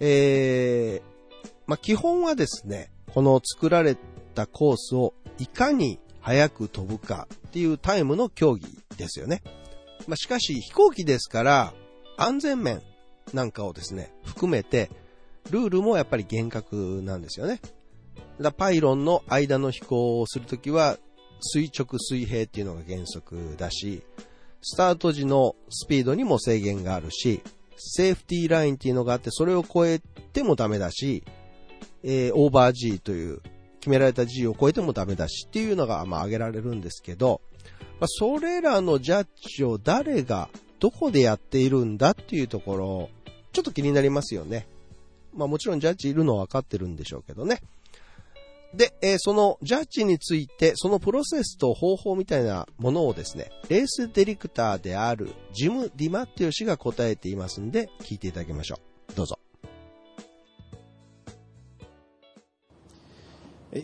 [0.00, 3.96] えー、まあ、基本はですね、この作られ
[4.34, 8.66] たコースをいかに早く飛ぶかっていうタイムの競技
[8.98, 9.42] ですよね。
[10.06, 11.74] まあ、しかし飛行機ですから、
[12.16, 12.82] 安全面
[13.32, 14.90] なんかをですね、含めて、
[15.50, 17.60] ルールもやっぱり厳格なんですよね。
[18.40, 20.98] だパイロンの間の飛行をするときは、
[21.40, 24.02] 垂直水平っていうのが原則だし、
[24.62, 27.42] スタート時のスピードにも制限があるし、
[27.76, 30.00] セーフティーラインっていうのがあって、それを超え
[30.32, 31.24] てもダメだし、
[32.02, 33.40] えー、オーバー G という
[33.80, 37.40] 決められた G を超えてもダメだしっていうのが、まあ、挙げられるんですけど、
[38.00, 39.26] まあ、それらのジャッ
[39.56, 40.48] ジを誰が
[40.78, 43.10] どこでやっているんだっていうところ、
[43.52, 44.66] ちょっと気になりますよね。
[45.34, 47.60] まあもちろんジャッジいるのはわかってるんでしょうけどね。
[48.74, 58.78] で、えー、そのジャッジについて、そのプロセスと方法みたいなものをですね、レースディレクターであるジム・ディマッティオ氏が答えていますんで、聞いていただきましょ
[59.10, 59.14] う。
[59.14, 59.38] どうぞ。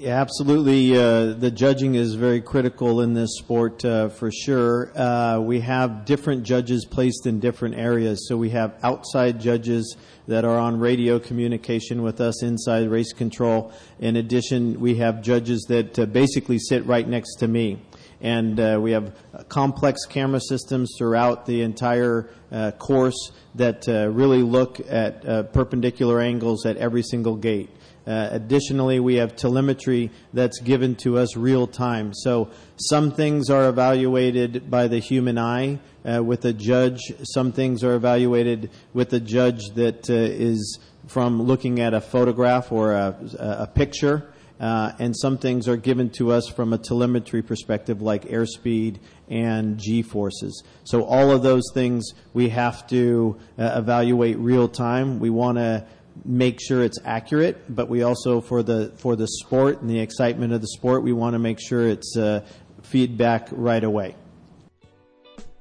[0.05, 0.97] Absolutely.
[0.97, 4.91] Uh, the judging is very critical in this sport uh, for sure.
[4.99, 8.27] Uh, we have different judges placed in different areas.
[8.29, 9.97] So we have outside judges
[10.29, 13.73] that are on radio communication with us inside race control.
[13.99, 17.83] In addition, we have judges that uh, basically sit right next to me.
[18.21, 19.15] And uh, we have
[19.49, 26.77] complex camera systems throughout the entire uh, course that really look at perpendicular angles at
[26.77, 27.69] every single gate.
[28.07, 32.13] Uh, additionally, we have telemetry that's given to us real time.
[32.15, 37.01] So some things are evaluated by the human eye uh, with a judge.
[37.23, 42.73] Some things are evaluated with a judge that uh, is from looking at a photograph
[42.73, 44.33] or a, a picture.
[44.63, 49.77] uh, and some things are given to us from a telemetry perspective, like airspeed and
[49.77, 50.63] G forces.
[50.85, 55.19] So all of those things we have to uh, evaluate real time.
[55.19, 55.85] We want to
[56.25, 60.53] make sure it's accurate, but we also for the for the sport and the excitement
[60.53, 62.41] of the sport, we want to make sure it's uh,
[62.83, 64.15] feedback right away.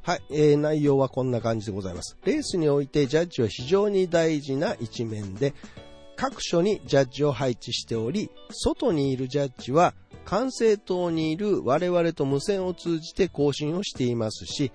[0.04, 2.18] はい、えー、内容はこんな感じでございます。
[2.26, 5.54] レースにおいてジャッジは非常に大事な一面で、
[6.16, 9.94] 各所にジャッジを配置しており、外にいるジャッジは
[10.26, 14.72] 管制塔にいる我々と無線を通じて更新をしていますし、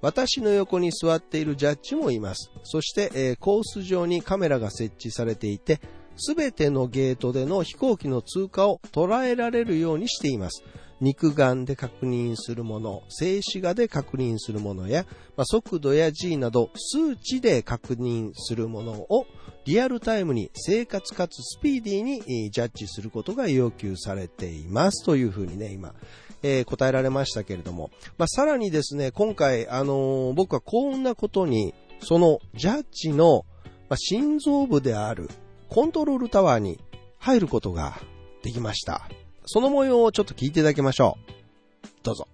[0.00, 2.50] 私の横に座っているジャッジもいます。
[2.64, 5.80] そして、えーコース上にカメラが設置されていて、
[6.16, 10.62] すべてのゲートでの飛行機の通過を捉えられるようにしています。
[11.00, 19.24] 肉眼で確認するもの、静止画で確認するものや、まあ、速度や G など数値で確認するものを
[19.70, 25.94] リアルタイムに正確かつスピーディーにジャッジすることが要求されていますというふうにね、今、
[26.42, 33.44] えー答えられましたけれども、まあ、さらにですね、今回、あのー僕はこんなことに、そのジャッジの、
[33.88, 35.30] まあ、心臓部である
[35.68, 36.80] コントロールタワーに
[37.20, 38.00] 入ることが
[38.42, 39.08] できました。
[39.46, 41.86] その模様をちょっと聞いていただきましょう。
[42.02, 42.26] どうぞ。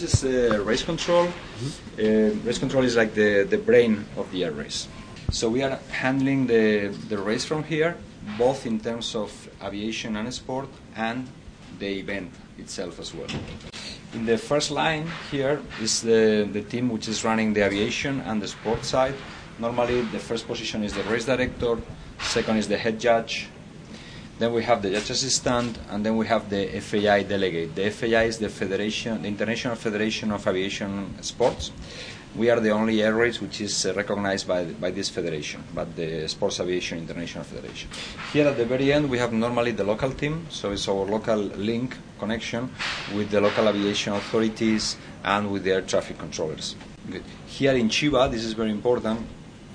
[0.00, 1.26] This is uh, race control.
[1.98, 2.02] Uh,
[2.46, 4.88] race control is like the, the brain of the air race.
[5.30, 7.96] So we are handling the, the race from here,
[8.38, 9.30] both in terms of
[9.62, 11.28] aviation and sport, and
[11.78, 13.28] the event itself as well.
[14.14, 18.40] In the first line here is the, the team which is running the aviation and
[18.40, 19.14] the sport side.
[19.58, 21.76] Normally, the first position is the race director,
[22.20, 23.48] second is the head judge,
[24.40, 27.74] then we have the judge assistant, and then we have the FAI delegate.
[27.74, 31.70] The FAI is the Federation, the International Federation of Aviation Sports.
[32.34, 35.94] We are the only air race which is uh, recognized by, by this federation, but
[35.94, 37.90] the Sports Aviation International Federation.
[38.32, 41.36] Here at the very end, we have normally the local team, so it's our local
[41.36, 42.72] link connection
[43.14, 46.76] with the local aviation authorities and with the air traffic controllers.
[47.10, 47.24] Good.
[47.46, 49.20] Here in Chiba, this is very important.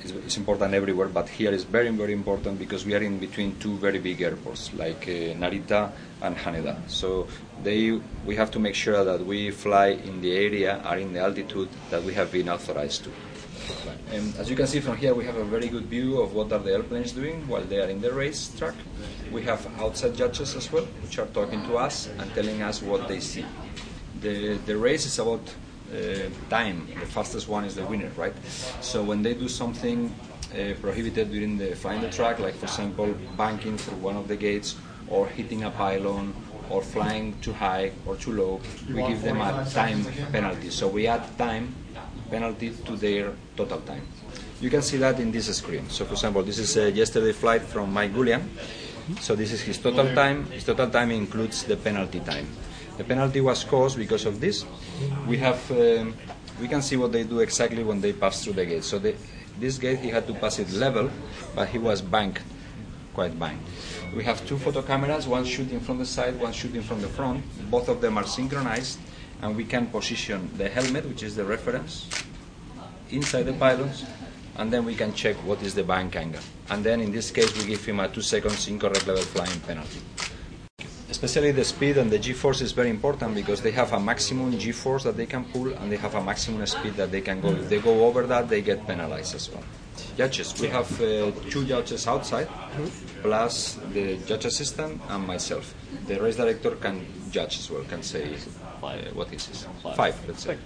[0.06, 3.58] It's, it's important everywhere, but here it's very, very important because we are in between
[3.58, 5.92] two very big airports, like uh, Narita
[6.22, 6.78] and Haneda.
[6.88, 7.28] So
[7.64, 11.22] they, we have to make sure that we fly in the area or in the
[11.22, 13.12] altitude that we have been authorized to.
[14.38, 16.60] As you can see from here, we have a very good view of what are
[16.60, 18.76] the airplanes doing while they are in the race track.
[19.32, 23.08] We have outside judges as well, which are talking to us and telling us what
[23.08, 23.46] they see.
[24.22, 25.42] The, the race is about
[26.50, 26.88] time.
[27.00, 28.34] The fastest one is the winner, right?
[28.82, 30.14] So when they do something
[30.54, 34.76] uh, prohibited during the the track, like for example banking through one of the gates,
[35.08, 36.34] or hitting a pylon,
[36.70, 40.70] or flying too high or too low, we give them a time penalty.
[40.70, 41.74] So we add time
[42.30, 44.02] penalty to their total time.
[44.62, 45.90] You can see that in this screen.
[45.90, 48.50] So for example, this is a yesterday flight from Mike Gullian.
[49.22, 50.46] So this is his total time.
[50.50, 52.48] His total time includes the penalty time.
[52.98, 54.66] The penalty was caused because of this.
[55.28, 56.16] We have, um,
[56.62, 58.84] we can see what they do exactly when they pass through the gate.
[58.84, 59.16] So the,
[59.60, 61.10] this gate he had to pass it level,
[61.54, 62.42] but he was banked,
[63.14, 63.64] quite banked.
[64.16, 67.44] We have two photo cameras, one shooting from the side, one shooting from the front.
[67.70, 69.00] Both of them are synchronized,
[69.42, 72.08] and we can position the helmet, which is the reference,
[73.10, 74.06] inside the pylons,
[74.56, 76.42] and then we can check what is the bank angle.
[76.70, 80.00] And then in this case, we give him a two seconds incorrect level flying penalty
[81.11, 85.05] Especially the speed and the g-force is very important because they have a maximum g-force
[85.05, 87.49] that they can pull and they have a maximum speed that they can go.
[87.51, 89.65] If they go over that, they get penalized as well.
[90.17, 92.49] Judges, we have uh, two judges outside,
[93.23, 95.75] plus the judge assistant and myself.
[96.07, 98.37] The race director can judge as well, can say
[98.83, 99.67] uh, what is it.
[99.97, 100.57] Five, let's say.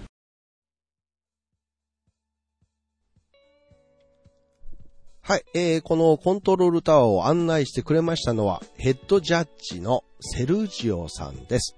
[5.27, 11.76] はい、えー、このコントロールタワーを案内してくれましたのは、ヘッドジャッジの セルジオさんです。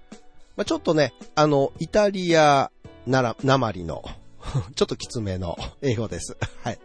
[0.55, 2.71] まあ、ちょっとね、あの、イタリア
[3.07, 4.03] なら、なまりの、
[4.75, 6.37] ちょっときつめの英語です。
[6.61, 6.79] はい。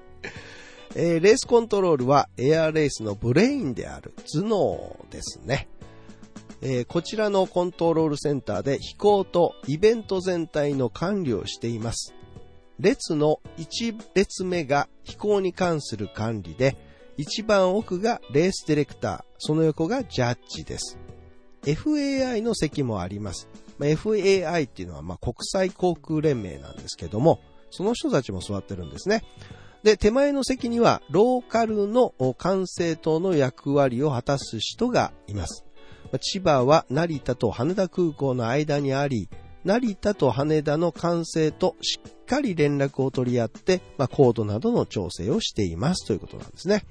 [0.95, 5.69] えーレースコントロールはエアレースのブレインである頭脳ですね。
[6.63, 12.15] えーこちらのコントロールセンターで飛行とイベント全体の管理をしています。
[12.81, 16.77] 列の1列目が飛行に関する管理で、
[17.17, 20.97] 一番奥がレースディレクター、その横がジャッジです。
[21.73, 23.49] FAI の席もあります。
[23.79, 27.41] まあ FAI っていうのはまあ国際航空連盟なんですけども、
[27.71, 29.23] その人たちも座ってるんですね。
[29.83, 35.65] で、手前の席にはローカルの管制塔の役割を果たす人がいます。
[36.21, 39.29] 千葉は成田と羽田空港の間にあり、
[39.65, 46.85] 成田と羽田の管制としっかり連絡を取り合って、まあ、コードなどの調整をしていますということなんですね。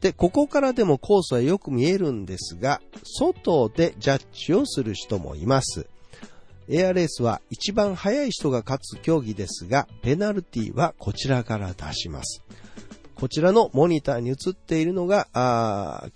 [0.00, 5.86] で、ここからでもコースはよく見えるんですが、外でジャッジをする人もいます。
[6.68, 12.42] エアレースは一番速い人が勝つ競技ですが、ペナルティはこちらから出します。
[13.14, 15.28] こちらのモニターに映っているのが、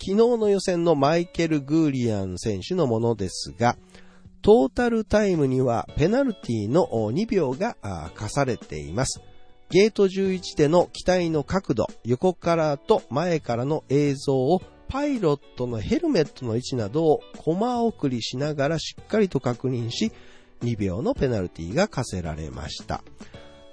[0.00, 3.78] 昨日の予選のマイケル・グーリアン選手のものですが、
[4.42, 7.76] トータルタイムにはペナルティの2秒が
[8.14, 9.22] 課されています。
[9.70, 20.10] ゲート11での機体の角度、横からと前からの映像をパイロットのヘルメットの位置などをコマ送りしながらしっかりと確認し、
[20.62, 23.04] 2秒のペナルティが課せられました。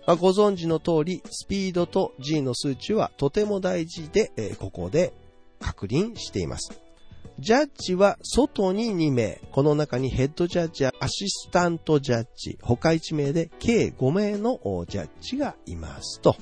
[0.06, 5.14] まあご存知の通り、スピードと G の数値はとても大事で、えーここで
[5.60, 6.87] 確認しています。
[7.40, 16.36] ジャッジは外に2名、この中にヘッドジャッジやアシスタントジャッジ、他1名で計5名のジャッジがいますと。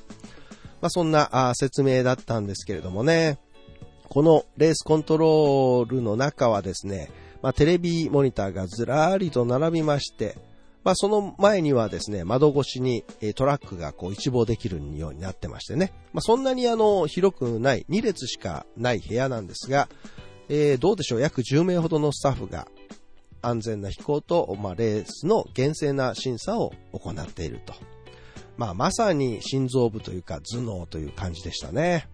[0.80, 3.40] まあ、そんな説明だったんですけれどもね、
[4.08, 10.38] このレースコントロールの中はですね、まあ、テレビモニターがずらりと並びまして、
[10.86, 13.04] まあ、その前にはですね、窓越しに
[13.36, 19.90] トラックがこう一望できるようになってましてね、まあ、そんなにあの、広くない、2列しかない部屋なんですが、
[20.50, 22.68] えーどうでしょう、約10名ほどのスタッフが
[23.42, 27.74] 安全な飛行と、まあ、レースの厳正な審査を行っていると。
[28.58, 32.08] まあ、まさに心臓部というか頭脳という感じでしたね。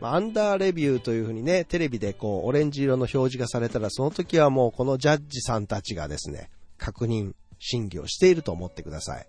[0.00, 9.26] まあ、アンダーレビューというふうにね、テレビでこう、オレンジ色の表示がされたら、その時はもうこのジャッジさんたちがですね、確認、審議をしていると思ってください。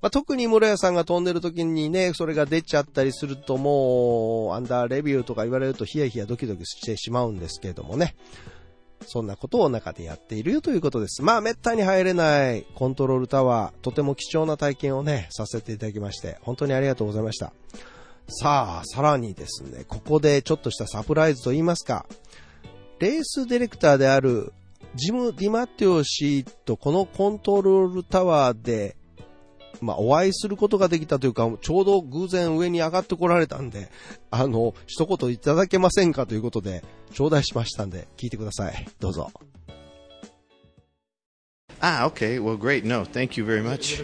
[0.00, 8.14] まあ、特に室屋さんが飛んでる時にね、それが出ちゃったりするともう、アンダーレビューとか言われるとヒヤヒヤドキドキしてしまうんですけれどもね。
[9.06, 11.22] そんなことを中でやっているよということです。
[11.22, 17.52] まあ、めったに入れないコントロールタワー、とても貴重な体験をね、させていただきまして、本当にありがとうございました。
[18.28, 22.06] さあ、さらにですね、ここでちょっとしたサプライズと言いますか、
[23.00, 24.52] レースディレクターである
[24.94, 28.96] ジム・ディマテオ氏とこのコントロールタワーで、
[29.80, 33.90] まあ、お会いすることができたというか、ちょうど偶然上に上がってこられたんで、
[34.30, 38.86] あの、一言いただけませんかということで、頂戴しましたんで、聞いてください。
[38.98, 39.30] どうぞ。
[41.82, 42.38] Ah, okay.
[42.38, 42.84] Well, great.
[42.84, 44.02] No, thank you very much.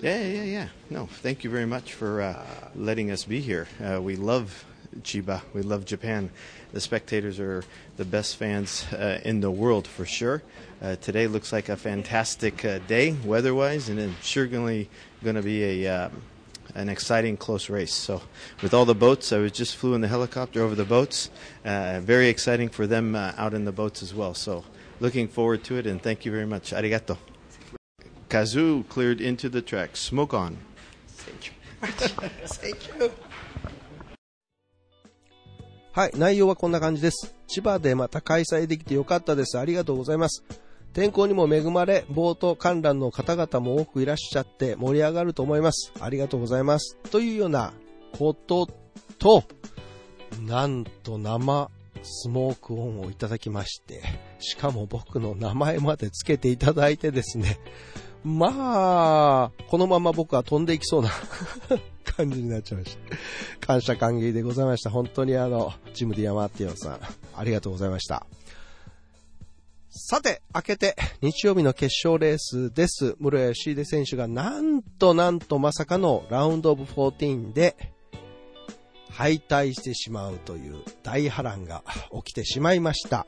[0.00, 0.68] Yeah, yeah, yeah.
[0.88, 2.42] No, thank you very much for uh,
[2.74, 3.68] letting us be here.
[3.84, 4.64] Uh, we love
[5.02, 5.42] Chiba.
[5.52, 6.30] We love Japan.
[6.72, 7.64] The spectators are
[7.98, 10.42] the best fans uh, in the world for sure.
[10.80, 14.46] Uh, today looks like a fantastic uh, day weather-wise, and it's sure
[15.23, 16.21] going to be a um,
[16.75, 17.93] an exciting close race.
[17.93, 18.21] So,
[18.61, 21.29] with all the boats, I was just flew in the helicopter over the boats.
[21.63, 24.33] Uh, very exciting for them uh, out in the boats as well.
[24.33, 24.63] So,
[24.99, 26.71] looking forward to it, and thank you very much.
[26.71, 27.17] Arigato.
[28.29, 29.95] Kazoo cleared into the track.
[29.95, 30.57] Smoke on.
[35.91, 37.35] はい、内容はこんな感じです。
[37.47, 39.59] 千葉でまた開催できてよかったです。
[39.59, 40.43] ありがとうございます。
[40.98, 45.92] 天候にも恵まれ、ボート観覧の方々も多くいらっしゃって盛り上がると思います。
[46.00, 46.96] ありがとうございます。
[47.12, 47.72] というような
[48.18, 48.66] こと
[49.20, 49.44] と、
[50.42, 51.70] なんと生
[52.02, 54.02] スモークオンをいただきまして、
[54.40, 57.60] しかも僕の名前までつけていただいてですね、
[58.24, 61.12] まあ、このまま僕は飛んでいきそうな
[62.16, 62.98] 感じになっちゃいまし
[63.60, 63.66] た。
[63.68, 64.90] 感謝感激でございました。
[64.90, 67.00] 本当にあの、ジム・ディアマーティオンさん、
[67.36, 68.26] ありがとうございました。
[69.90, 73.16] さて、明けて日曜日の決勝レースです。
[73.18, 77.74] 室屋義秀選手がなんとなんとまさかのラウンドオブ14で
[79.10, 81.82] 敗退してしまうという大波乱が
[82.12, 83.26] 起きてしまいました。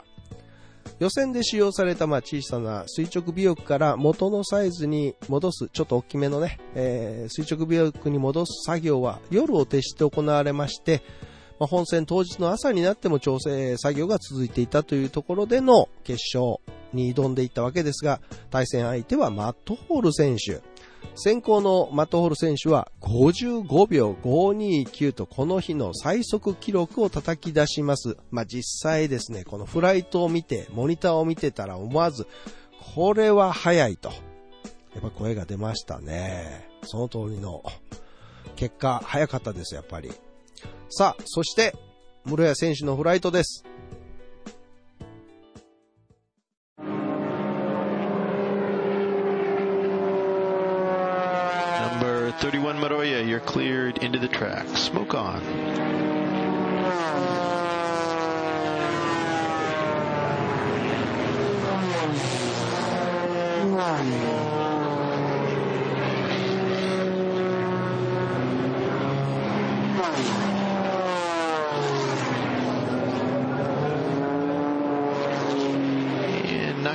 [0.99, 11.03] 予選で使用されたまあ小さな垂直尾翼から元のサイズに戻す、ちょっと大きめのね、えー垂直尾翼に戻す作業は夜を徹して行われまして、
[11.61, 16.57] まあ、本戦当日の朝になっても調整作業が続いていたというところでの決勝
[16.95, 20.63] に挑んでいったわけですが、対戦相手はマットホール選手。
[21.15, 28.17] 先行のマットホール選手は55秒529とこの日の最速記録を叩き出します。
[28.31, 32.27] まあ、実際ですね、このフライトを見て、モニターを見てたら思わず、
[32.95, 34.09] これは早いと。
[34.95, 36.71] やっぱ声が出ましたね。
[36.85, 37.63] その通りの
[38.57, 40.11] 結果、早かったです、やっぱり。
[40.93, 41.73] さあ、そして、
[42.25, 43.65] 室谷選手のフライトです。
[52.01, 54.67] Number 31 Maroya, you're cleared into the track.
[54.77, 55.41] Smoke on.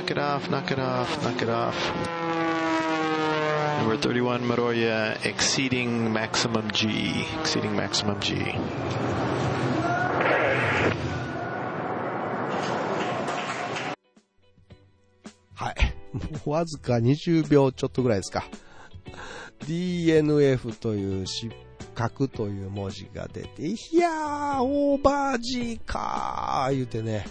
[0.06, 1.74] Knock it off, knock it off, knock it off.
[3.78, 8.36] Number 31, Maroya, exceeding maximum G, exceeding maximum G.
[15.54, 15.76] はい。
[16.48, 18.44] わずか20秒ちょっとぐらいですか。
[19.66, 21.52] DNF という失
[21.96, 27.26] 格という文字が出て、いやー、オーバー G かー、言うてね。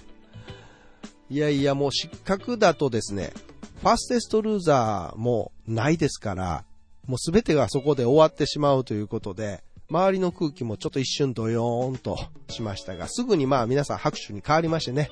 [1.29, 3.33] いやいや、もう失格だとですね、
[3.81, 6.65] ファステストルーザーもないですから、
[7.07, 12.17] もうすべてがそこで終わってしまうということで、周りの空気もちょっと一瞬ドヨーンと
[12.49, 15.09] しましたが、すぐにまあ皆さん拍手に変わりましてね、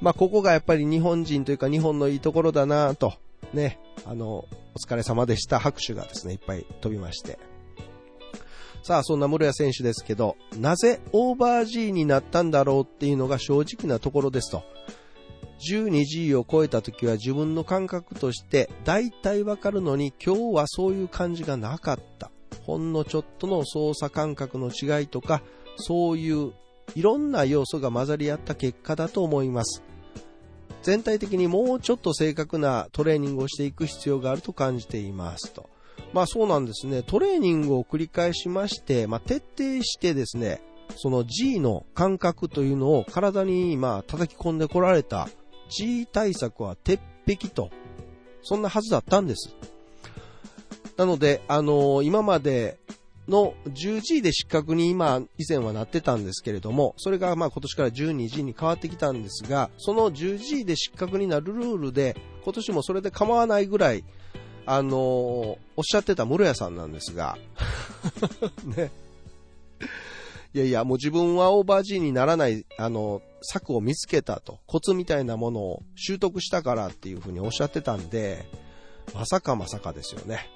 [0.00, 3.14] まあここがやっぱり日本人というか日本のいいところだなと、
[3.52, 7.38] ね、あの、お疲れ様でした拍手がですね、いっぱい飛びまして。
[8.82, 14.62] さあ、そんな室谷選手ですけど、なぜオーバー G になったんだろうっていうのが正直なところですと。
[15.58, 22.30] 12G を超えた時は自分の感覚として大体わかるのに今日はそういう感じがなかった。
[22.62, 25.42] ほんのちょっとの操作感覚の違いとか、
[25.76, 26.52] そういう
[26.94, 29.82] いろんな要素が混ざり合った結果だと思います。
[30.82, 35.68] 全体的にもうちょっと正確なトレーニングをしていく必要があると感じていますと。
[36.12, 37.02] まあそうなんですね。
[37.02, 40.62] トレーニングを繰り返しまして、まあ徹底してですね、
[40.96, 45.28] その G の感覚というのを体に今叩き込んでこられた
[45.76, 47.70] G 対策は鉄壁と、
[48.42, 49.54] そんなはずだったんです。
[50.96, 52.78] なので、あの今まで
[53.28, 64.04] の 10G で失格に今、以前はなってたんですけれども、それがまあ今年から 12G に変わってきたんですが、その 10G で失格になるルールで、今年もそれで構わないぐらい、
[64.66, 67.36] あのおっしゃってた室屋さんなんですが、
[68.64, 68.90] ね。
[70.54, 78.44] いやいや、もう自分はオーバー G にならない、あの、策を見つけたと、コツみたいなものを習得したからっていうふうにおっしゃってたんで、
[79.14, 80.50] まさかまさかですよね。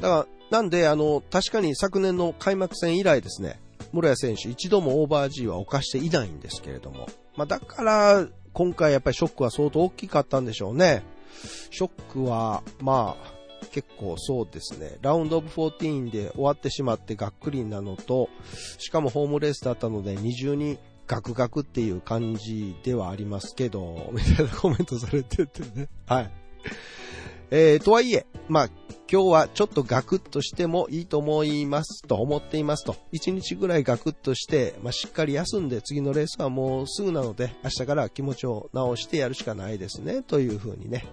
[0.00, 3.60] だから、なんで、あの、確かに昨年の開幕戦以来ですね、
[3.92, 11.02] 室谷選手一度もオーバー G は犯していないんですけれども、まあだから、今回やっぱりショックは相当大きかったんでしょうね。
[11.70, 18.28] ショックは、まあ、結構そうですね、ラウンドオブ14で終わってしまってがっくりなのと、
[18.78, 25.88] しかもホームレースだったので二重にガクガクっていう感じではありますけど、 みたいなコメントされててね。
[26.06, 26.30] はい。
[27.50, 28.70] えー、とはいえ、まあ、
[29.12, 32.96] 今日はちょっとガクッとしてもいいと思いますと思っていますと。
[33.12, 41.04] 一日ぐらいガクッとして、まあ、しっかり休んで次のレースはもうすぐなので、明日から気持ちを直してやるしかないですね、というふうにね。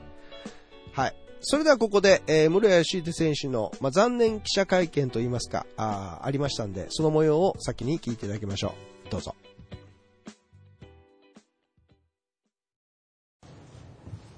[0.94, 1.16] はい。
[1.42, 8.76] それではここで、えー、室谷義秀選手の、まあ、残念記者会見といいますか、あありましたんで、その模様を先に聞いていただきましょ
[9.08, 9.10] う。
[9.10, 9.36] どうぞ。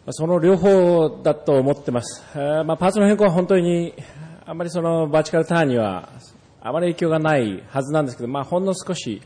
[0.10, 2.24] その両方だと思ってます。
[2.36, 3.94] まあ、パーツの変更は本当に
[4.46, 6.10] あまりそのバーチカルターンには
[6.60, 9.22] あまり影響がないはずなんですけど、まあ、ほんの少し、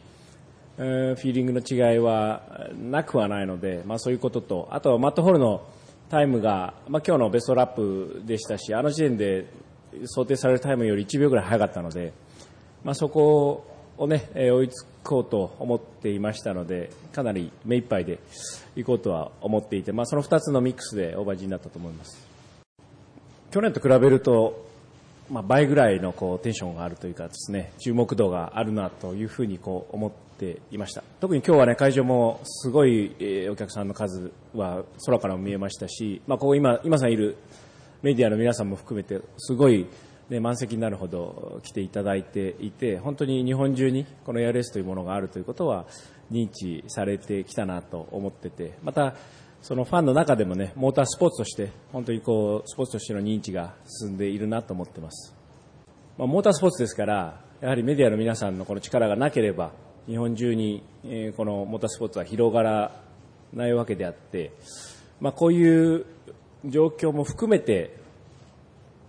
[0.77, 5.65] フィーリングの違いはなくはないので、まあ、そういうことと、あとはマットホールの
[6.09, 9.47] タイムが、まあ、今日のベストラップでしたし、あの時点で
[10.05, 12.13] 想定されるタイムより1秒ぐらい早かったので、
[12.83, 13.65] まあ、そこ
[13.97, 18.19] をね、えー追いつくこうと思っていましたので、かなり目いっぱいで
[18.75, 22.27] 行こうとは思っていて、まあ、その2つのミックスでオーバー G になったと思います。
[23.51, 24.65] 去年と比べると、
[25.29, 31.03] まあ、倍ぐらいのこうテンションがあるというかですね、注目度があるなというふうにこう思っていました。
[31.21, 37.37] 特に今日はね、会場もすごい、えお客さんの数は空からも見えましたし、まあ、ここ今、今さんいる
[38.01, 39.87] メディアの皆さんも含めて、すごい、
[40.29, 45.85] ね、満席になるほど来ていただいていて、本当に日本中にこのエアレースというものがあるということは
[46.31, 49.15] 認知されてきたなと思ってて、また、
[49.61, 55.35] そのファンの中でもね、モータースポーツとして、本当にこう、スポーツとしての認知が進んでいるなと思ってます。
[56.17, 59.71] まあ、モータースポーツですから、やはりメディアの皆さんのこの力がなければ、
[60.07, 63.01] 日本中に、えこのモータースポーツは広がら
[63.53, 64.51] ないわけであって、
[65.19, 66.05] まあ、こういう
[66.65, 68.04] 状況も含めて、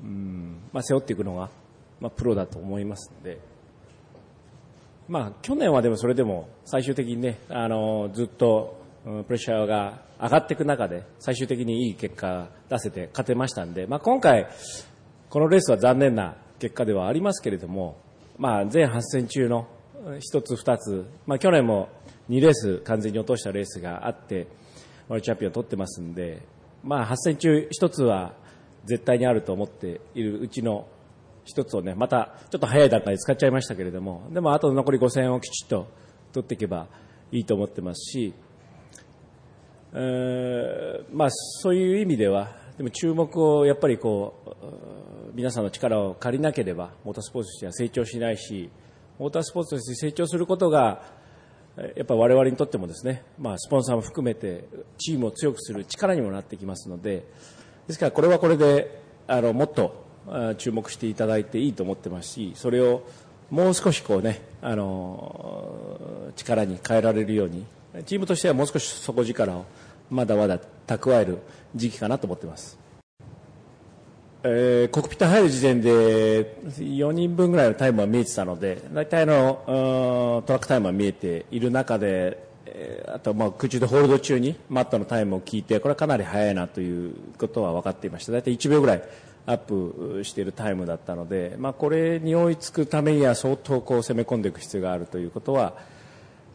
[0.02, 0.58] うん。
[0.72, 1.50] まあ、背負っていくのが、
[2.00, 3.38] まあ、プロだと思いますので、
[5.08, 14.48] まあ、去年はでもそれでも最終的にね、あのずっとプレッシャーが上がっていく中で最終的にいい結果出せて勝てましたんで、まあ、今回、
[15.30, 17.98] このレースは残念な結果ではありますけれども、
[18.36, 19.68] まあ、全8戦中の
[20.04, 21.88] 1つ、2つ、まあ、去年も
[22.28, 24.48] 2レース完全に落としたレースがあって、
[25.08, 26.42] ワールドチャンピオンを取ってますんで、
[26.82, 28.34] まあ、8戦中1つは
[28.86, 30.86] 絶対にあると思っているうちの
[31.44, 35.86] 一つをね、またちょっと早い段階で使っちゃいましたけれども、でもあと残り5戦をきちっと
[36.32, 36.88] 取っていけば
[37.32, 38.34] いいと思ってますし、
[39.92, 44.34] えーまあ、そういう意味ではでも注目をやっぱりこ
[45.32, 48.70] う皆さんの力を借りなければモータースポーツとしては成長しないし
[49.18, 51.02] モータースポーツとして成長することが
[51.76, 54.66] やっぱり我々にとってもですね、まあ、スポンサーも含めて
[54.98, 57.26] チームを強くする力にもなってきますので
[57.86, 60.04] ですからこれはこれであのもっと
[60.58, 63.02] 注目していただいていいと思ってますしそれを
[63.50, 67.64] もう少しこうねあの力に変えられるように
[68.04, 69.64] チームとしてはもう少し底力を
[70.10, 71.38] まだまだ蓄える
[71.74, 72.78] 時期かなと思ってます。
[74.48, 88.32] えー、コクピット入る時点で4人分ぐらいのタイムは見えてたので大体のトラックタイムは見えている中で、えー、あとまあ空中でホールド中にマットのタイムを聞いてこれはかなり速いなということは分かっていました。
[88.32, 89.02] 大体1秒ぐらい
[89.46, 95.74] アップしているタイムだったので、まあ、これに追いつくためには相当こう攻め込んでいく必要があるということは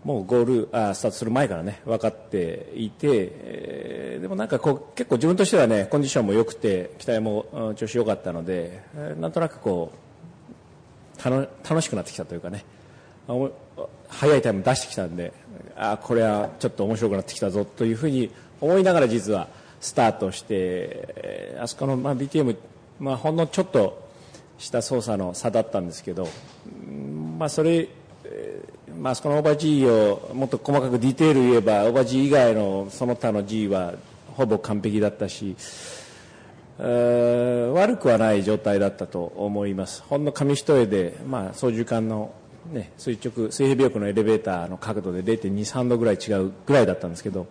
[0.04, 12.66] もうゴールあスタートする前からね分かっていて、えー、でもなんかこう結構自分としてはねコンディションも良くて期待も調子良かったので、えー、なんとなくこう楽しくなってきたというかね
[14.10, 15.34] 速いタイム出してきたんで
[15.84, 18.30] あこれはちょっと面白くなってきたぞというふうに
[18.62, 19.48] 思いながら実は
[19.80, 22.56] スタートして、あそこの、まあ、BTM、
[23.00, 24.08] まあ、ほんのちょっと
[24.60, 26.28] した操作の差だったんですけど、
[27.38, 27.88] まあ、それ
[29.00, 33.96] まあ、そこのオーバー G をもっと細かくディテール言えばオーバー G 以外のその他の G は
[34.36, 35.56] ほぼ完璧だったし、
[36.78, 40.04] 悪くはない状態だったと思います。
[40.04, 42.32] ほんの紙一重で、まあ、操縦桿の、
[42.72, 47.48] ね、垂直水平尾翼のエレベーターの角度で0.23度ぐらい違うぐらいだったんですけど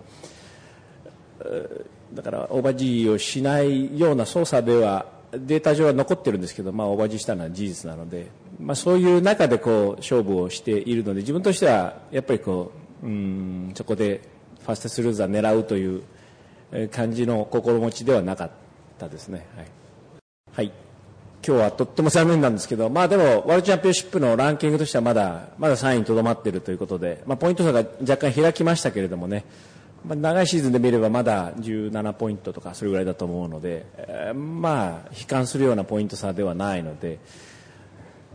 [2.14, 8.28] だからオーバー G をしないような操作ではデータ上は残ってるんですけど、まあ、オーバー G したのは事実なので
[8.60, 14.20] まあ、そういう中でこう勝負をしているので自分としてはやっぱりこううんそこで
[14.60, 16.02] ファストスルーザー狙うという
[16.92, 18.50] 感じの心持ちではなかっ
[18.98, 19.46] たですね。
[19.56, 19.66] はい、
[20.52, 20.72] はい、
[21.46, 29.44] 今日はとっても残念なんですけど、まあでも、ワールドチャンピオンシップのランキングとしてはまだ、まだ3位にとどまっているということで、まあポイント差が若干開きましたけれどもね、
[30.06, 37.18] まあ、長いシーズンで見ればまだ17ポイントとかそれぐらいだと思うので、えー、まあ悲観するようなポイント差ではないので、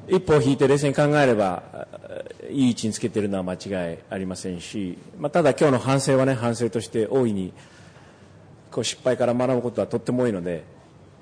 [0.08, 1.64] 一歩引いて冷静に考えれば
[2.49, 7.53] いい位置につけているのは間違いありませんし、まあ、ただ今日の反省はね反省として大いに
[8.72, 10.64] こう失敗から学ぶことはとっても多いので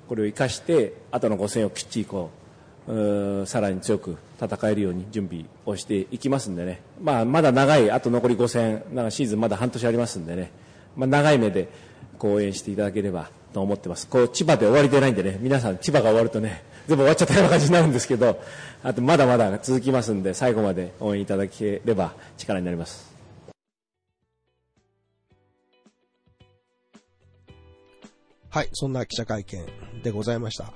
[0.08, 2.30] これを生かして後の5戦をきっちりこ
[2.88, 10.50] うさらに強く戦えるように準備をしていきますんでね、まあ、まだ長いあと残り5戦なんかシーズンまだ半年ありますんでね、
[10.96, 11.68] まあ、長い目で
[12.20, 14.08] 応援していただければと思ってます。
[14.08, 15.36] こう千葉で終わりでないんでね。
[15.40, 18.40] 皆さん千葉が終わるとね全部終わっちゃったような感じになるんですけど
[18.82, 23.13] あとまだまだ続きますんで最後まで応援いただければ力になります。
[28.54, 29.66] はいそんな記者会見
[30.04, 30.72] でございました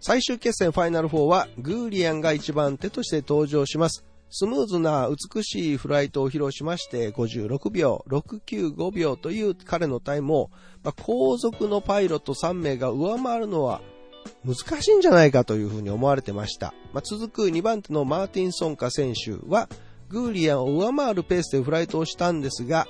[0.00, 10.50] 最終決戦ファイナル4はグーリアンが一番手として登場しますスムーズな美しいフライトを披露しまして56秒、695秒という彼のタイムを、
[10.82, 13.80] まあ、後続のパイロット3名が上回るのは
[14.44, 16.74] 難しいんじゃないかというふうに思われてました。
[16.92, 19.68] まあ、続く2番手のマーティンソンカ選手は、
[20.08, 22.88] グーリアンを上回るペースでフライトをしたんですが、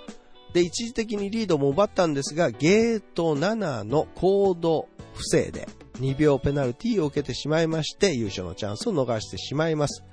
[0.52, 5.68] で、一時的にリードも奪ったんですが、ゲート7のコード不正で
[6.00, 10.04] 2秒ペナルティを受けてしまいまして、優勝のチャンスを逃してしまいます。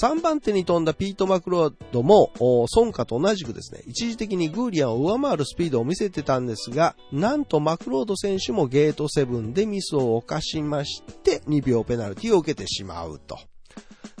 [0.00, 13.38] 3番手に飛んだピート・マクロードも、孫家と同じくですね、一時的にグーリアンを上回るスピードを見せてたんですが、なんとマクロード選手もゲート7でミスを犯しまして、2秒ペナルティを受けてしまうと。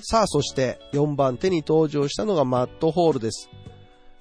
[0.00, 3.50] さあ、そして4番手に登場したのがマット・ホールです。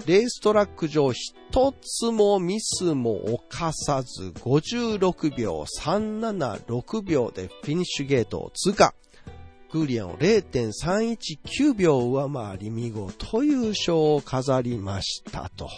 [0.05, 8.93] レーストラック上一つもミスも犯さず56秒376秒でフィニッシュゲートを通過。
[9.71, 15.69] グーリアンを0.319秒上回り見事優勝を飾りましたと。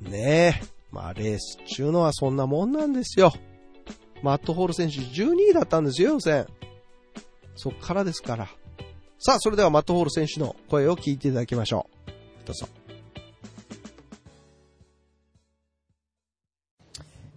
[0.00, 0.74] ねえ。
[0.90, 3.32] まあレース中のはそんなもんなんですよ。
[4.22, 6.46] マット・ホール選手12位だったんですよ、予選。
[7.56, 8.48] そっからですから。
[9.18, 12.46] さあ、それではマット・ホール選手の声を聞いていただきましょう。
[12.46, 12.68] どうぞ。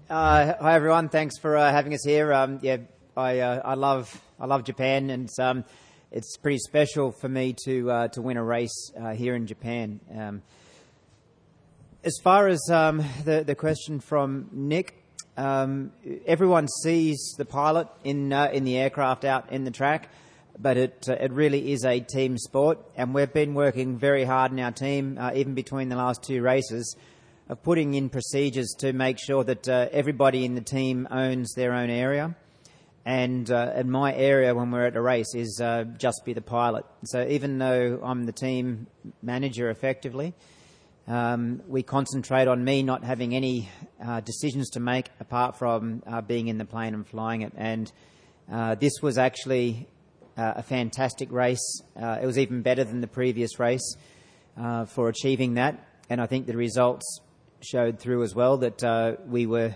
[0.09, 2.31] Hi everyone, thanks for uh, having us here.
[2.31, 2.77] Um, yeah,
[3.17, 5.65] I, uh, I love I love Japan, and um,
[6.13, 9.99] it's pretty special for me to uh, to win a race uh, here in Japan.
[10.15, 10.41] Um,
[12.05, 14.95] as far as the the question from Nick,
[15.37, 20.09] everyone sees the pilot in uh, in the aircraft out in the track,
[20.57, 24.53] but it uh, it really is a team sport, and we've been working very hard
[24.53, 26.95] in our team, uh, even between the last two races,
[27.49, 31.73] of putting in procedures to make sure that uh, everybody in the team owns their
[31.73, 32.35] own area.
[33.05, 36.85] And uh, my area, when we're at a race, is uh, just be the pilot.
[37.05, 38.87] So even though I'm the team
[39.21, 40.33] manager effectively,
[41.07, 43.69] um, we concentrate on me not having any
[44.05, 47.53] uh, decisions to make apart from uh, being in the plane and flying it.
[47.55, 47.89] And
[48.51, 49.87] uh, this was actually
[50.35, 51.81] a fantastic race.
[51.95, 53.95] It was even better than the previous race
[54.87, 55.83] for achieving that.
[56.09, 57.21] And I think the results
[57.61, 59.75] showed through as well that uh, we were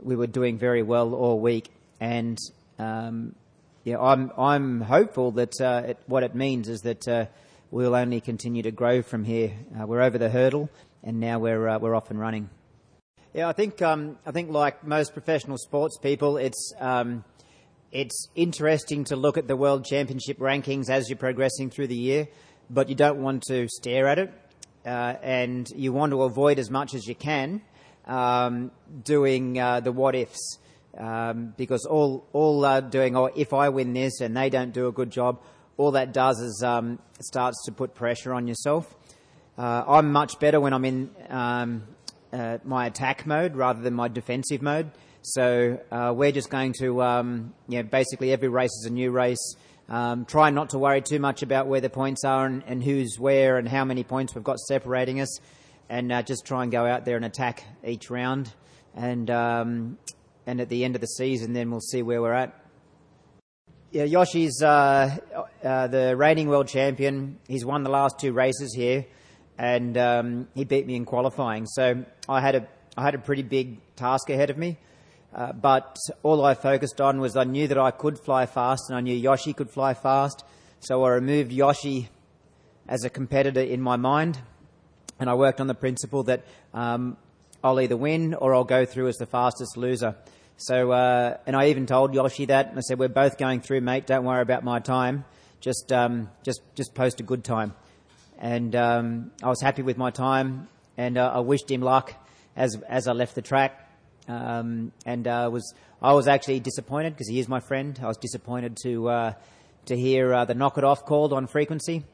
[0.00, 1.70] we were doing very well all week.
[2.00, 2.38] And
[2.78, 3.34] um,
[3.84, 7.26] yeah, I'm I'm hopeful that uh, it, what it means is that uh,
[7.70, 9.52] we'll only continue to grow from here.
[9.78, 10.70] Uh, we're over the hurdle,
[11.02, 12.50] and now we're uh, we're off and running.
[13.34, 17.24] Yeah, I think um, I think like most professional sports people, it's um,
[17.90, 22.28] it's interesting to look at the world championship rankings as you're progressing through the year,
[22.70, 24.32] but you don't want to stare at it,
[24.84, 27.62] and you want to avoid as much as you can
[28.06, 28.70] um,
[29.04, 30.58] doing uh, the what ifs.
[30.96, 34.88] Um, because all all uh, doing, oh, if I win this and they don't do
[34.88, 35.40] a good job,
[35.78, 38.94] all that does is um, starts to put pressure on yourself.
[39.56, 41.84] Uh, I'm much better when I'm in um,
[42.32, 44.90] uh, my attack mode rather than my defensive mode.
[45.22, 49.10] So uh, we're just going to, um, you know, basically every race is a new
[49.12, 49.56] race.
[49.92, 53.18] Um, try not to worry too much about where the points are and, and who's
[53.18, 55.38] where and how many points we've got separating us,
[55.90, 58.50] and uh, just try and go out there and attack each round.
[58.94, 59.98] And um,
[60.46, 62.58] and at the end of the season, then we'll see where we're at.
[63.90, 65.18] Yeah, Yoshi's uh,
[65.62, 67.38] uh, the reigning world champion.
[67.46, 69.04] He's won the last two races here,
[69.58, 71.66] and um, he beat me in qualifying.
[71.66, 72.66] So I had a
[72.96, 74.78] I had a pretty big task ahead of me.
[75.34, 78.96] Uh, but all I focused on was I knew that I could fly fast, and
[78.96, 80.44] I knew Yoshi could fly fast.
[80.80, 82.10] So I removed Yoshi
[82.86, 84.38] as a competitor in my mind,
[85.18, 87.16] and I worked on the principle that um,
[87.64, 90.16] I'll either win or I'll go through as the fastest loser.
[90.58, 92.68] So, uh, and I even told Yoshi that.
[92.68, 94.06] And I said, "We're both going through, mate.
[94.06, 95.24] Don't worry about my time.
[95.60, 97.74] Just, um, just, just post a good time."
[98.38, 100.68] And um, I was happy with my time,
[100.98, 102.12] and uh, I wished him luck
[102.54, 103.88] as as I left the track.
[104.32, 107.98] Um, and uh, was I was actually disappointed because he is my friend.
[108.02, 109.32] I was disappointed to uh,
[109.86, 112.04] to hear uh, the knock it off called on frequency.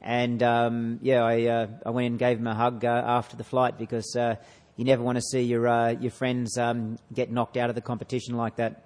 [0.00, 3.44] And um, yeah, I uh, I went and gave him a hug uh, after the
[3.44, 4.36] flight because uh,
[4.76, 8.36] you never want to see your your friends um, get knocked out of the competition
[8.36, 8.84] like that.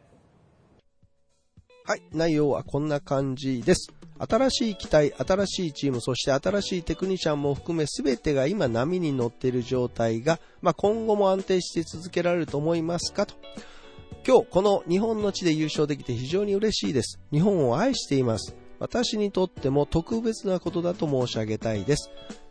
[1.84, 3.92] はい、内容はこんな感じです。
[4.16, 13.34] 新しい機体、新しいチーム、そして新しいテクニシャンも含め全てが今波に乗っている状態が、まあ、今後も安定して続けられると思いますかと。
[14.24, 17.18] 今日この日本の地で優勝できて非常に嬉しいです。
[17.32, 18.54] 日本を愛しています。
[18.78, 22.10] 私にとっても特別なことだと申し上げたいです。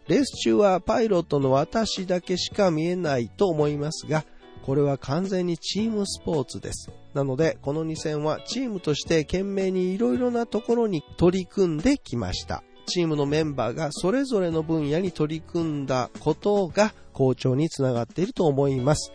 [0.09, 4.25] レース中はパイロットの私だけしか見えないと思いますが、
[4.65, 6.91] これは完全にチームスポーツです。
[7.13, 12.63] なので、この2戦はチームとして懸命にいろいろなところに取り組んできました。
[12.85, 19.11] チームのメンバーがそれぞれの分野に取り組んだことが好調につながっていると思います。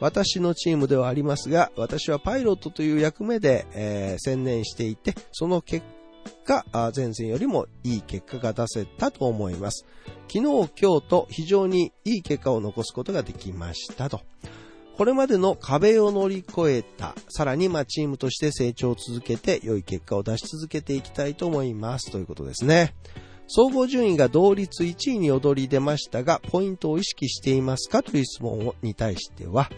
[0.00, 5.84] 私のチームではありますが、私はパイロットという役目で、えー専念していて、その結
[6.44, 9.84] 果、前線よりもいい結果が出せたと思います。
[10.28, 14.20] 昨日、今日と非常にいい結果を残すことができましたと。
[15.00, 22.94] これまでの壁を乗り越えた、さらにまあチームとして成長を続けて良い結果を出し続けていきたいと思いますということですね。
[23.46, 29.70] 総合順位が同率1位に躍り出ましたが、ポイントを意識していますかという質問に対しては、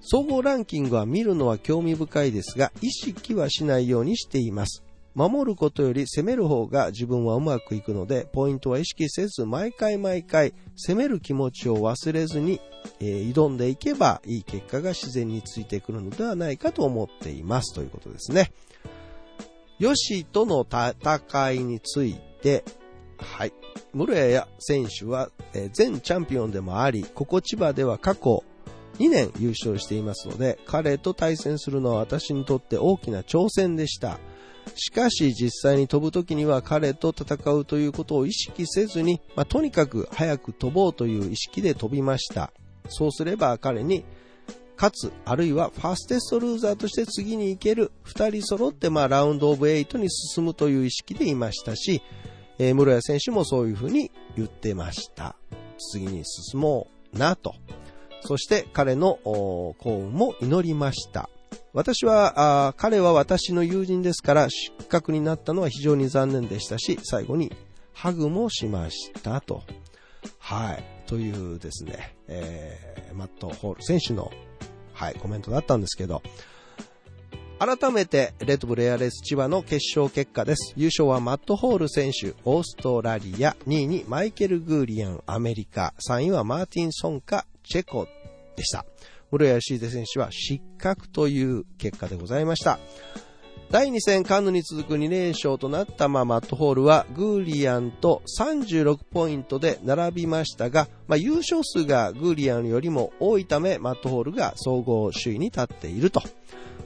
[0.00, 4.82] 総合ランキングは見るのは興味深いですが、意識はしないようにしています。
[5.14, 12.60] 守ることより攻める方が自分はうまくいくので、ポイントは意識せず、毎回毎回攻める気持ちを忘れずに、
[13.00, 18.52] えー挑んでいけばいい結果が自然についてくるのではないかと思っていますということですね。
[19.78, 22.64] ヨシとの戦いについて、
[23.18, 23.52] はい。
[23.92, 28.44] 室谷選手は、えー前チャンピオンでもあり、ここ千葉では過去
[28.98, 34.20] 2年優勝していますので、彼と対戦するのは私にとって大きな挑戦でした。
[34.74, 42.52] しかし実際に飛ぶ時には彼と戦うということを意識せずに、まあ、とにかく早く飛ぼうという意識で飛びました。
[42.88, 44.04] そうすれば彼に
[44.80, 52.00] 勝つ、あるいはファーステストルーザーとして次に行ける、2人揃ってまあラウンドオブ8に進むという意識でいましたし、
[52.58, 55.36] えー室谷選手もそういうふうに言ってました。
[55.92, 57.54] 次に進もうなと。
[58.22, 61.28] そして彼の幸運も祈りました。
[61.72, 67.52] 私は、彼は私の友人ですから失格になったのは非常に残念でしたし、最後に
[67.92, 69.62] ハグもしましたと。
[70.38, 70.84] はい。
[71.06, 74.30] というですね、えー、マット・ホール選手の、
[74.92, 76.22] はい、コメントだったんですけど、
[77.58, 80.72] 改めて、レッドブルエアレス千葉の決勝結果です。
[80.76, 88.08] 優勝はマット・ホール選手、オーストラリア、2位にマイケル・グーリアン、アメリカ、3位はマーティン・ソンカ、チェコ
[88.56, 88.86] でした。
[89.30, 92.78] 室谷シーデ選手は失格という結果でございました。
[93.70, 106.20] 第2戦カンヌに続く2連勝となったままマットホールはグーリアンと36ポイントで並びましたが、まあ、優勝数がグーリアンよりも多いためマットホールが総合首位に立っていると。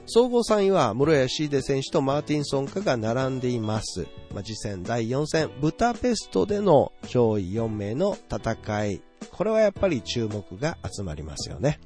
[0.05, 4.05] 総合3位は室谷シーデ選手とマーティンソンカが並んでいます。
[4.31, 9.01] まあ、次戦第4戦ブタペストでの上位4名の戦い。
[9.31, 11.79] これはやっぱり注目が集まりますよね。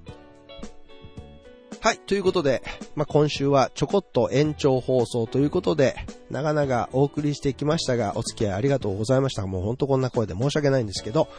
[1.81, 1.97] はい。
[1.97, 2.61] ということで、
[2.95, 5.95] まあ、今週はちょこっと延長放送ということで、
[6.29, 9.47] 長々お送りしてきましたが、お付き合いありがとうございました。
[9.47, 11.29] もうほんとこんな声で申し訳ないんですけど、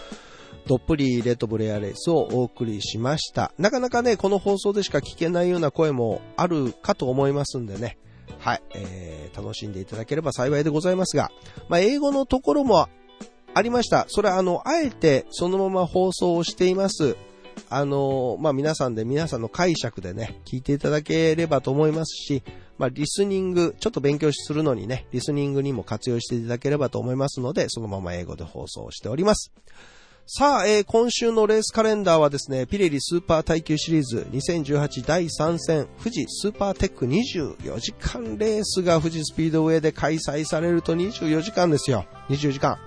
[0.67, 3.53] どっぷりレッドブレアレースをお送りしました。
[3.59, 7.99] なかなかね、この放送でしか聞けないような声もあるかと思いますんでね。
[8.39, 8.63] はい。
[8.75, 11.31] えー、楽しんでいただければ幸いでございますが、
[11.69, 12.89] まあ、英語のところも
[13.53, 14.07] ありました。
[14.09, 17.17] それはあの、あえてそのまま放送をしています。
[17.69, 22.43] あのまあ、皆さんで皆さんの解釈でね、聞いていただければと思いますし、
[22.79, 29.53] まあ、リスニング、ちょっと勉強するのにね、リスニングにも活用していただければと思いますので、そのまま英語で放送しております。
[30.33, 42.07] さあ、えー、今週のレースカレンダーはですね、ピレリスーパー耐久シリーズ2018第3戦、富士スーパーテック24時間レースが富士スピードウェイで開催されると24時間ですよ。
[42.29, 42.79] 24時間。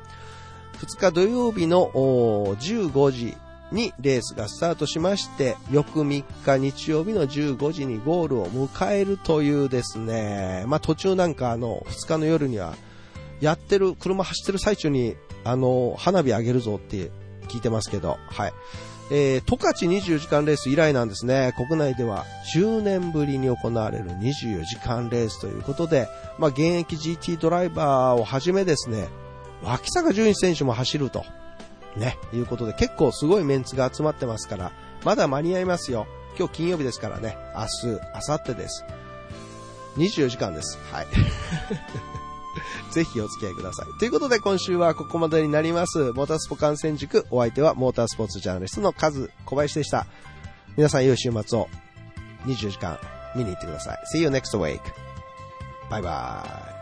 [0.78, 3.36] 2日土曜日の15時
[3.74, 12.76] にレースがスタートしまして、翌3日日曜日の15時にゴールを迎えるというですね、まあ途中なんかあの、2日の夜には、
[13.42, 17.12] やってる、車走ってる最中に、あの、花火あげるぞって
[17.50, 18.54] 聞いてますけど、はい。
[19.12, 21.54] えー、十勝24時間レース以来なんですね。
[21.58, 26.08] 国内では10年ぶりに行われる24時間レースということで、
[26.40, 29.10] まあ、現役 GT ドライバーをはじめですね、
[29.62, 31.26] 脇坂淳一選手も走ると。
[31.96, 34.72] ね、いうことで結構すごいメンツが集まってますから、
[35.04, 36.08] まだ間に合いますよ。
[36.38, 38.86] 今日金曜日ですからね、明日、明後日です。
[39.98, 40.78] 24時間です。
[40.92, 41.08] はい。
[42.92, 44.00] ぜひお付き合いください。
[44.00, 46.12] ということで今週はここまでになります。
[46.14, 47.26] モータースポ観戦塾。
[47.32, 50.06] お相手はモータースポーツジャーナリストのカズ小林でした。
[50.78, 51.68] 皆さん良い週末を
[52.46, 53.00] 24時間
[53.36, 53.98] 見に行ってください。
[54.16, 54.80] See you next week.
[55.90, 56.73] バイバイ。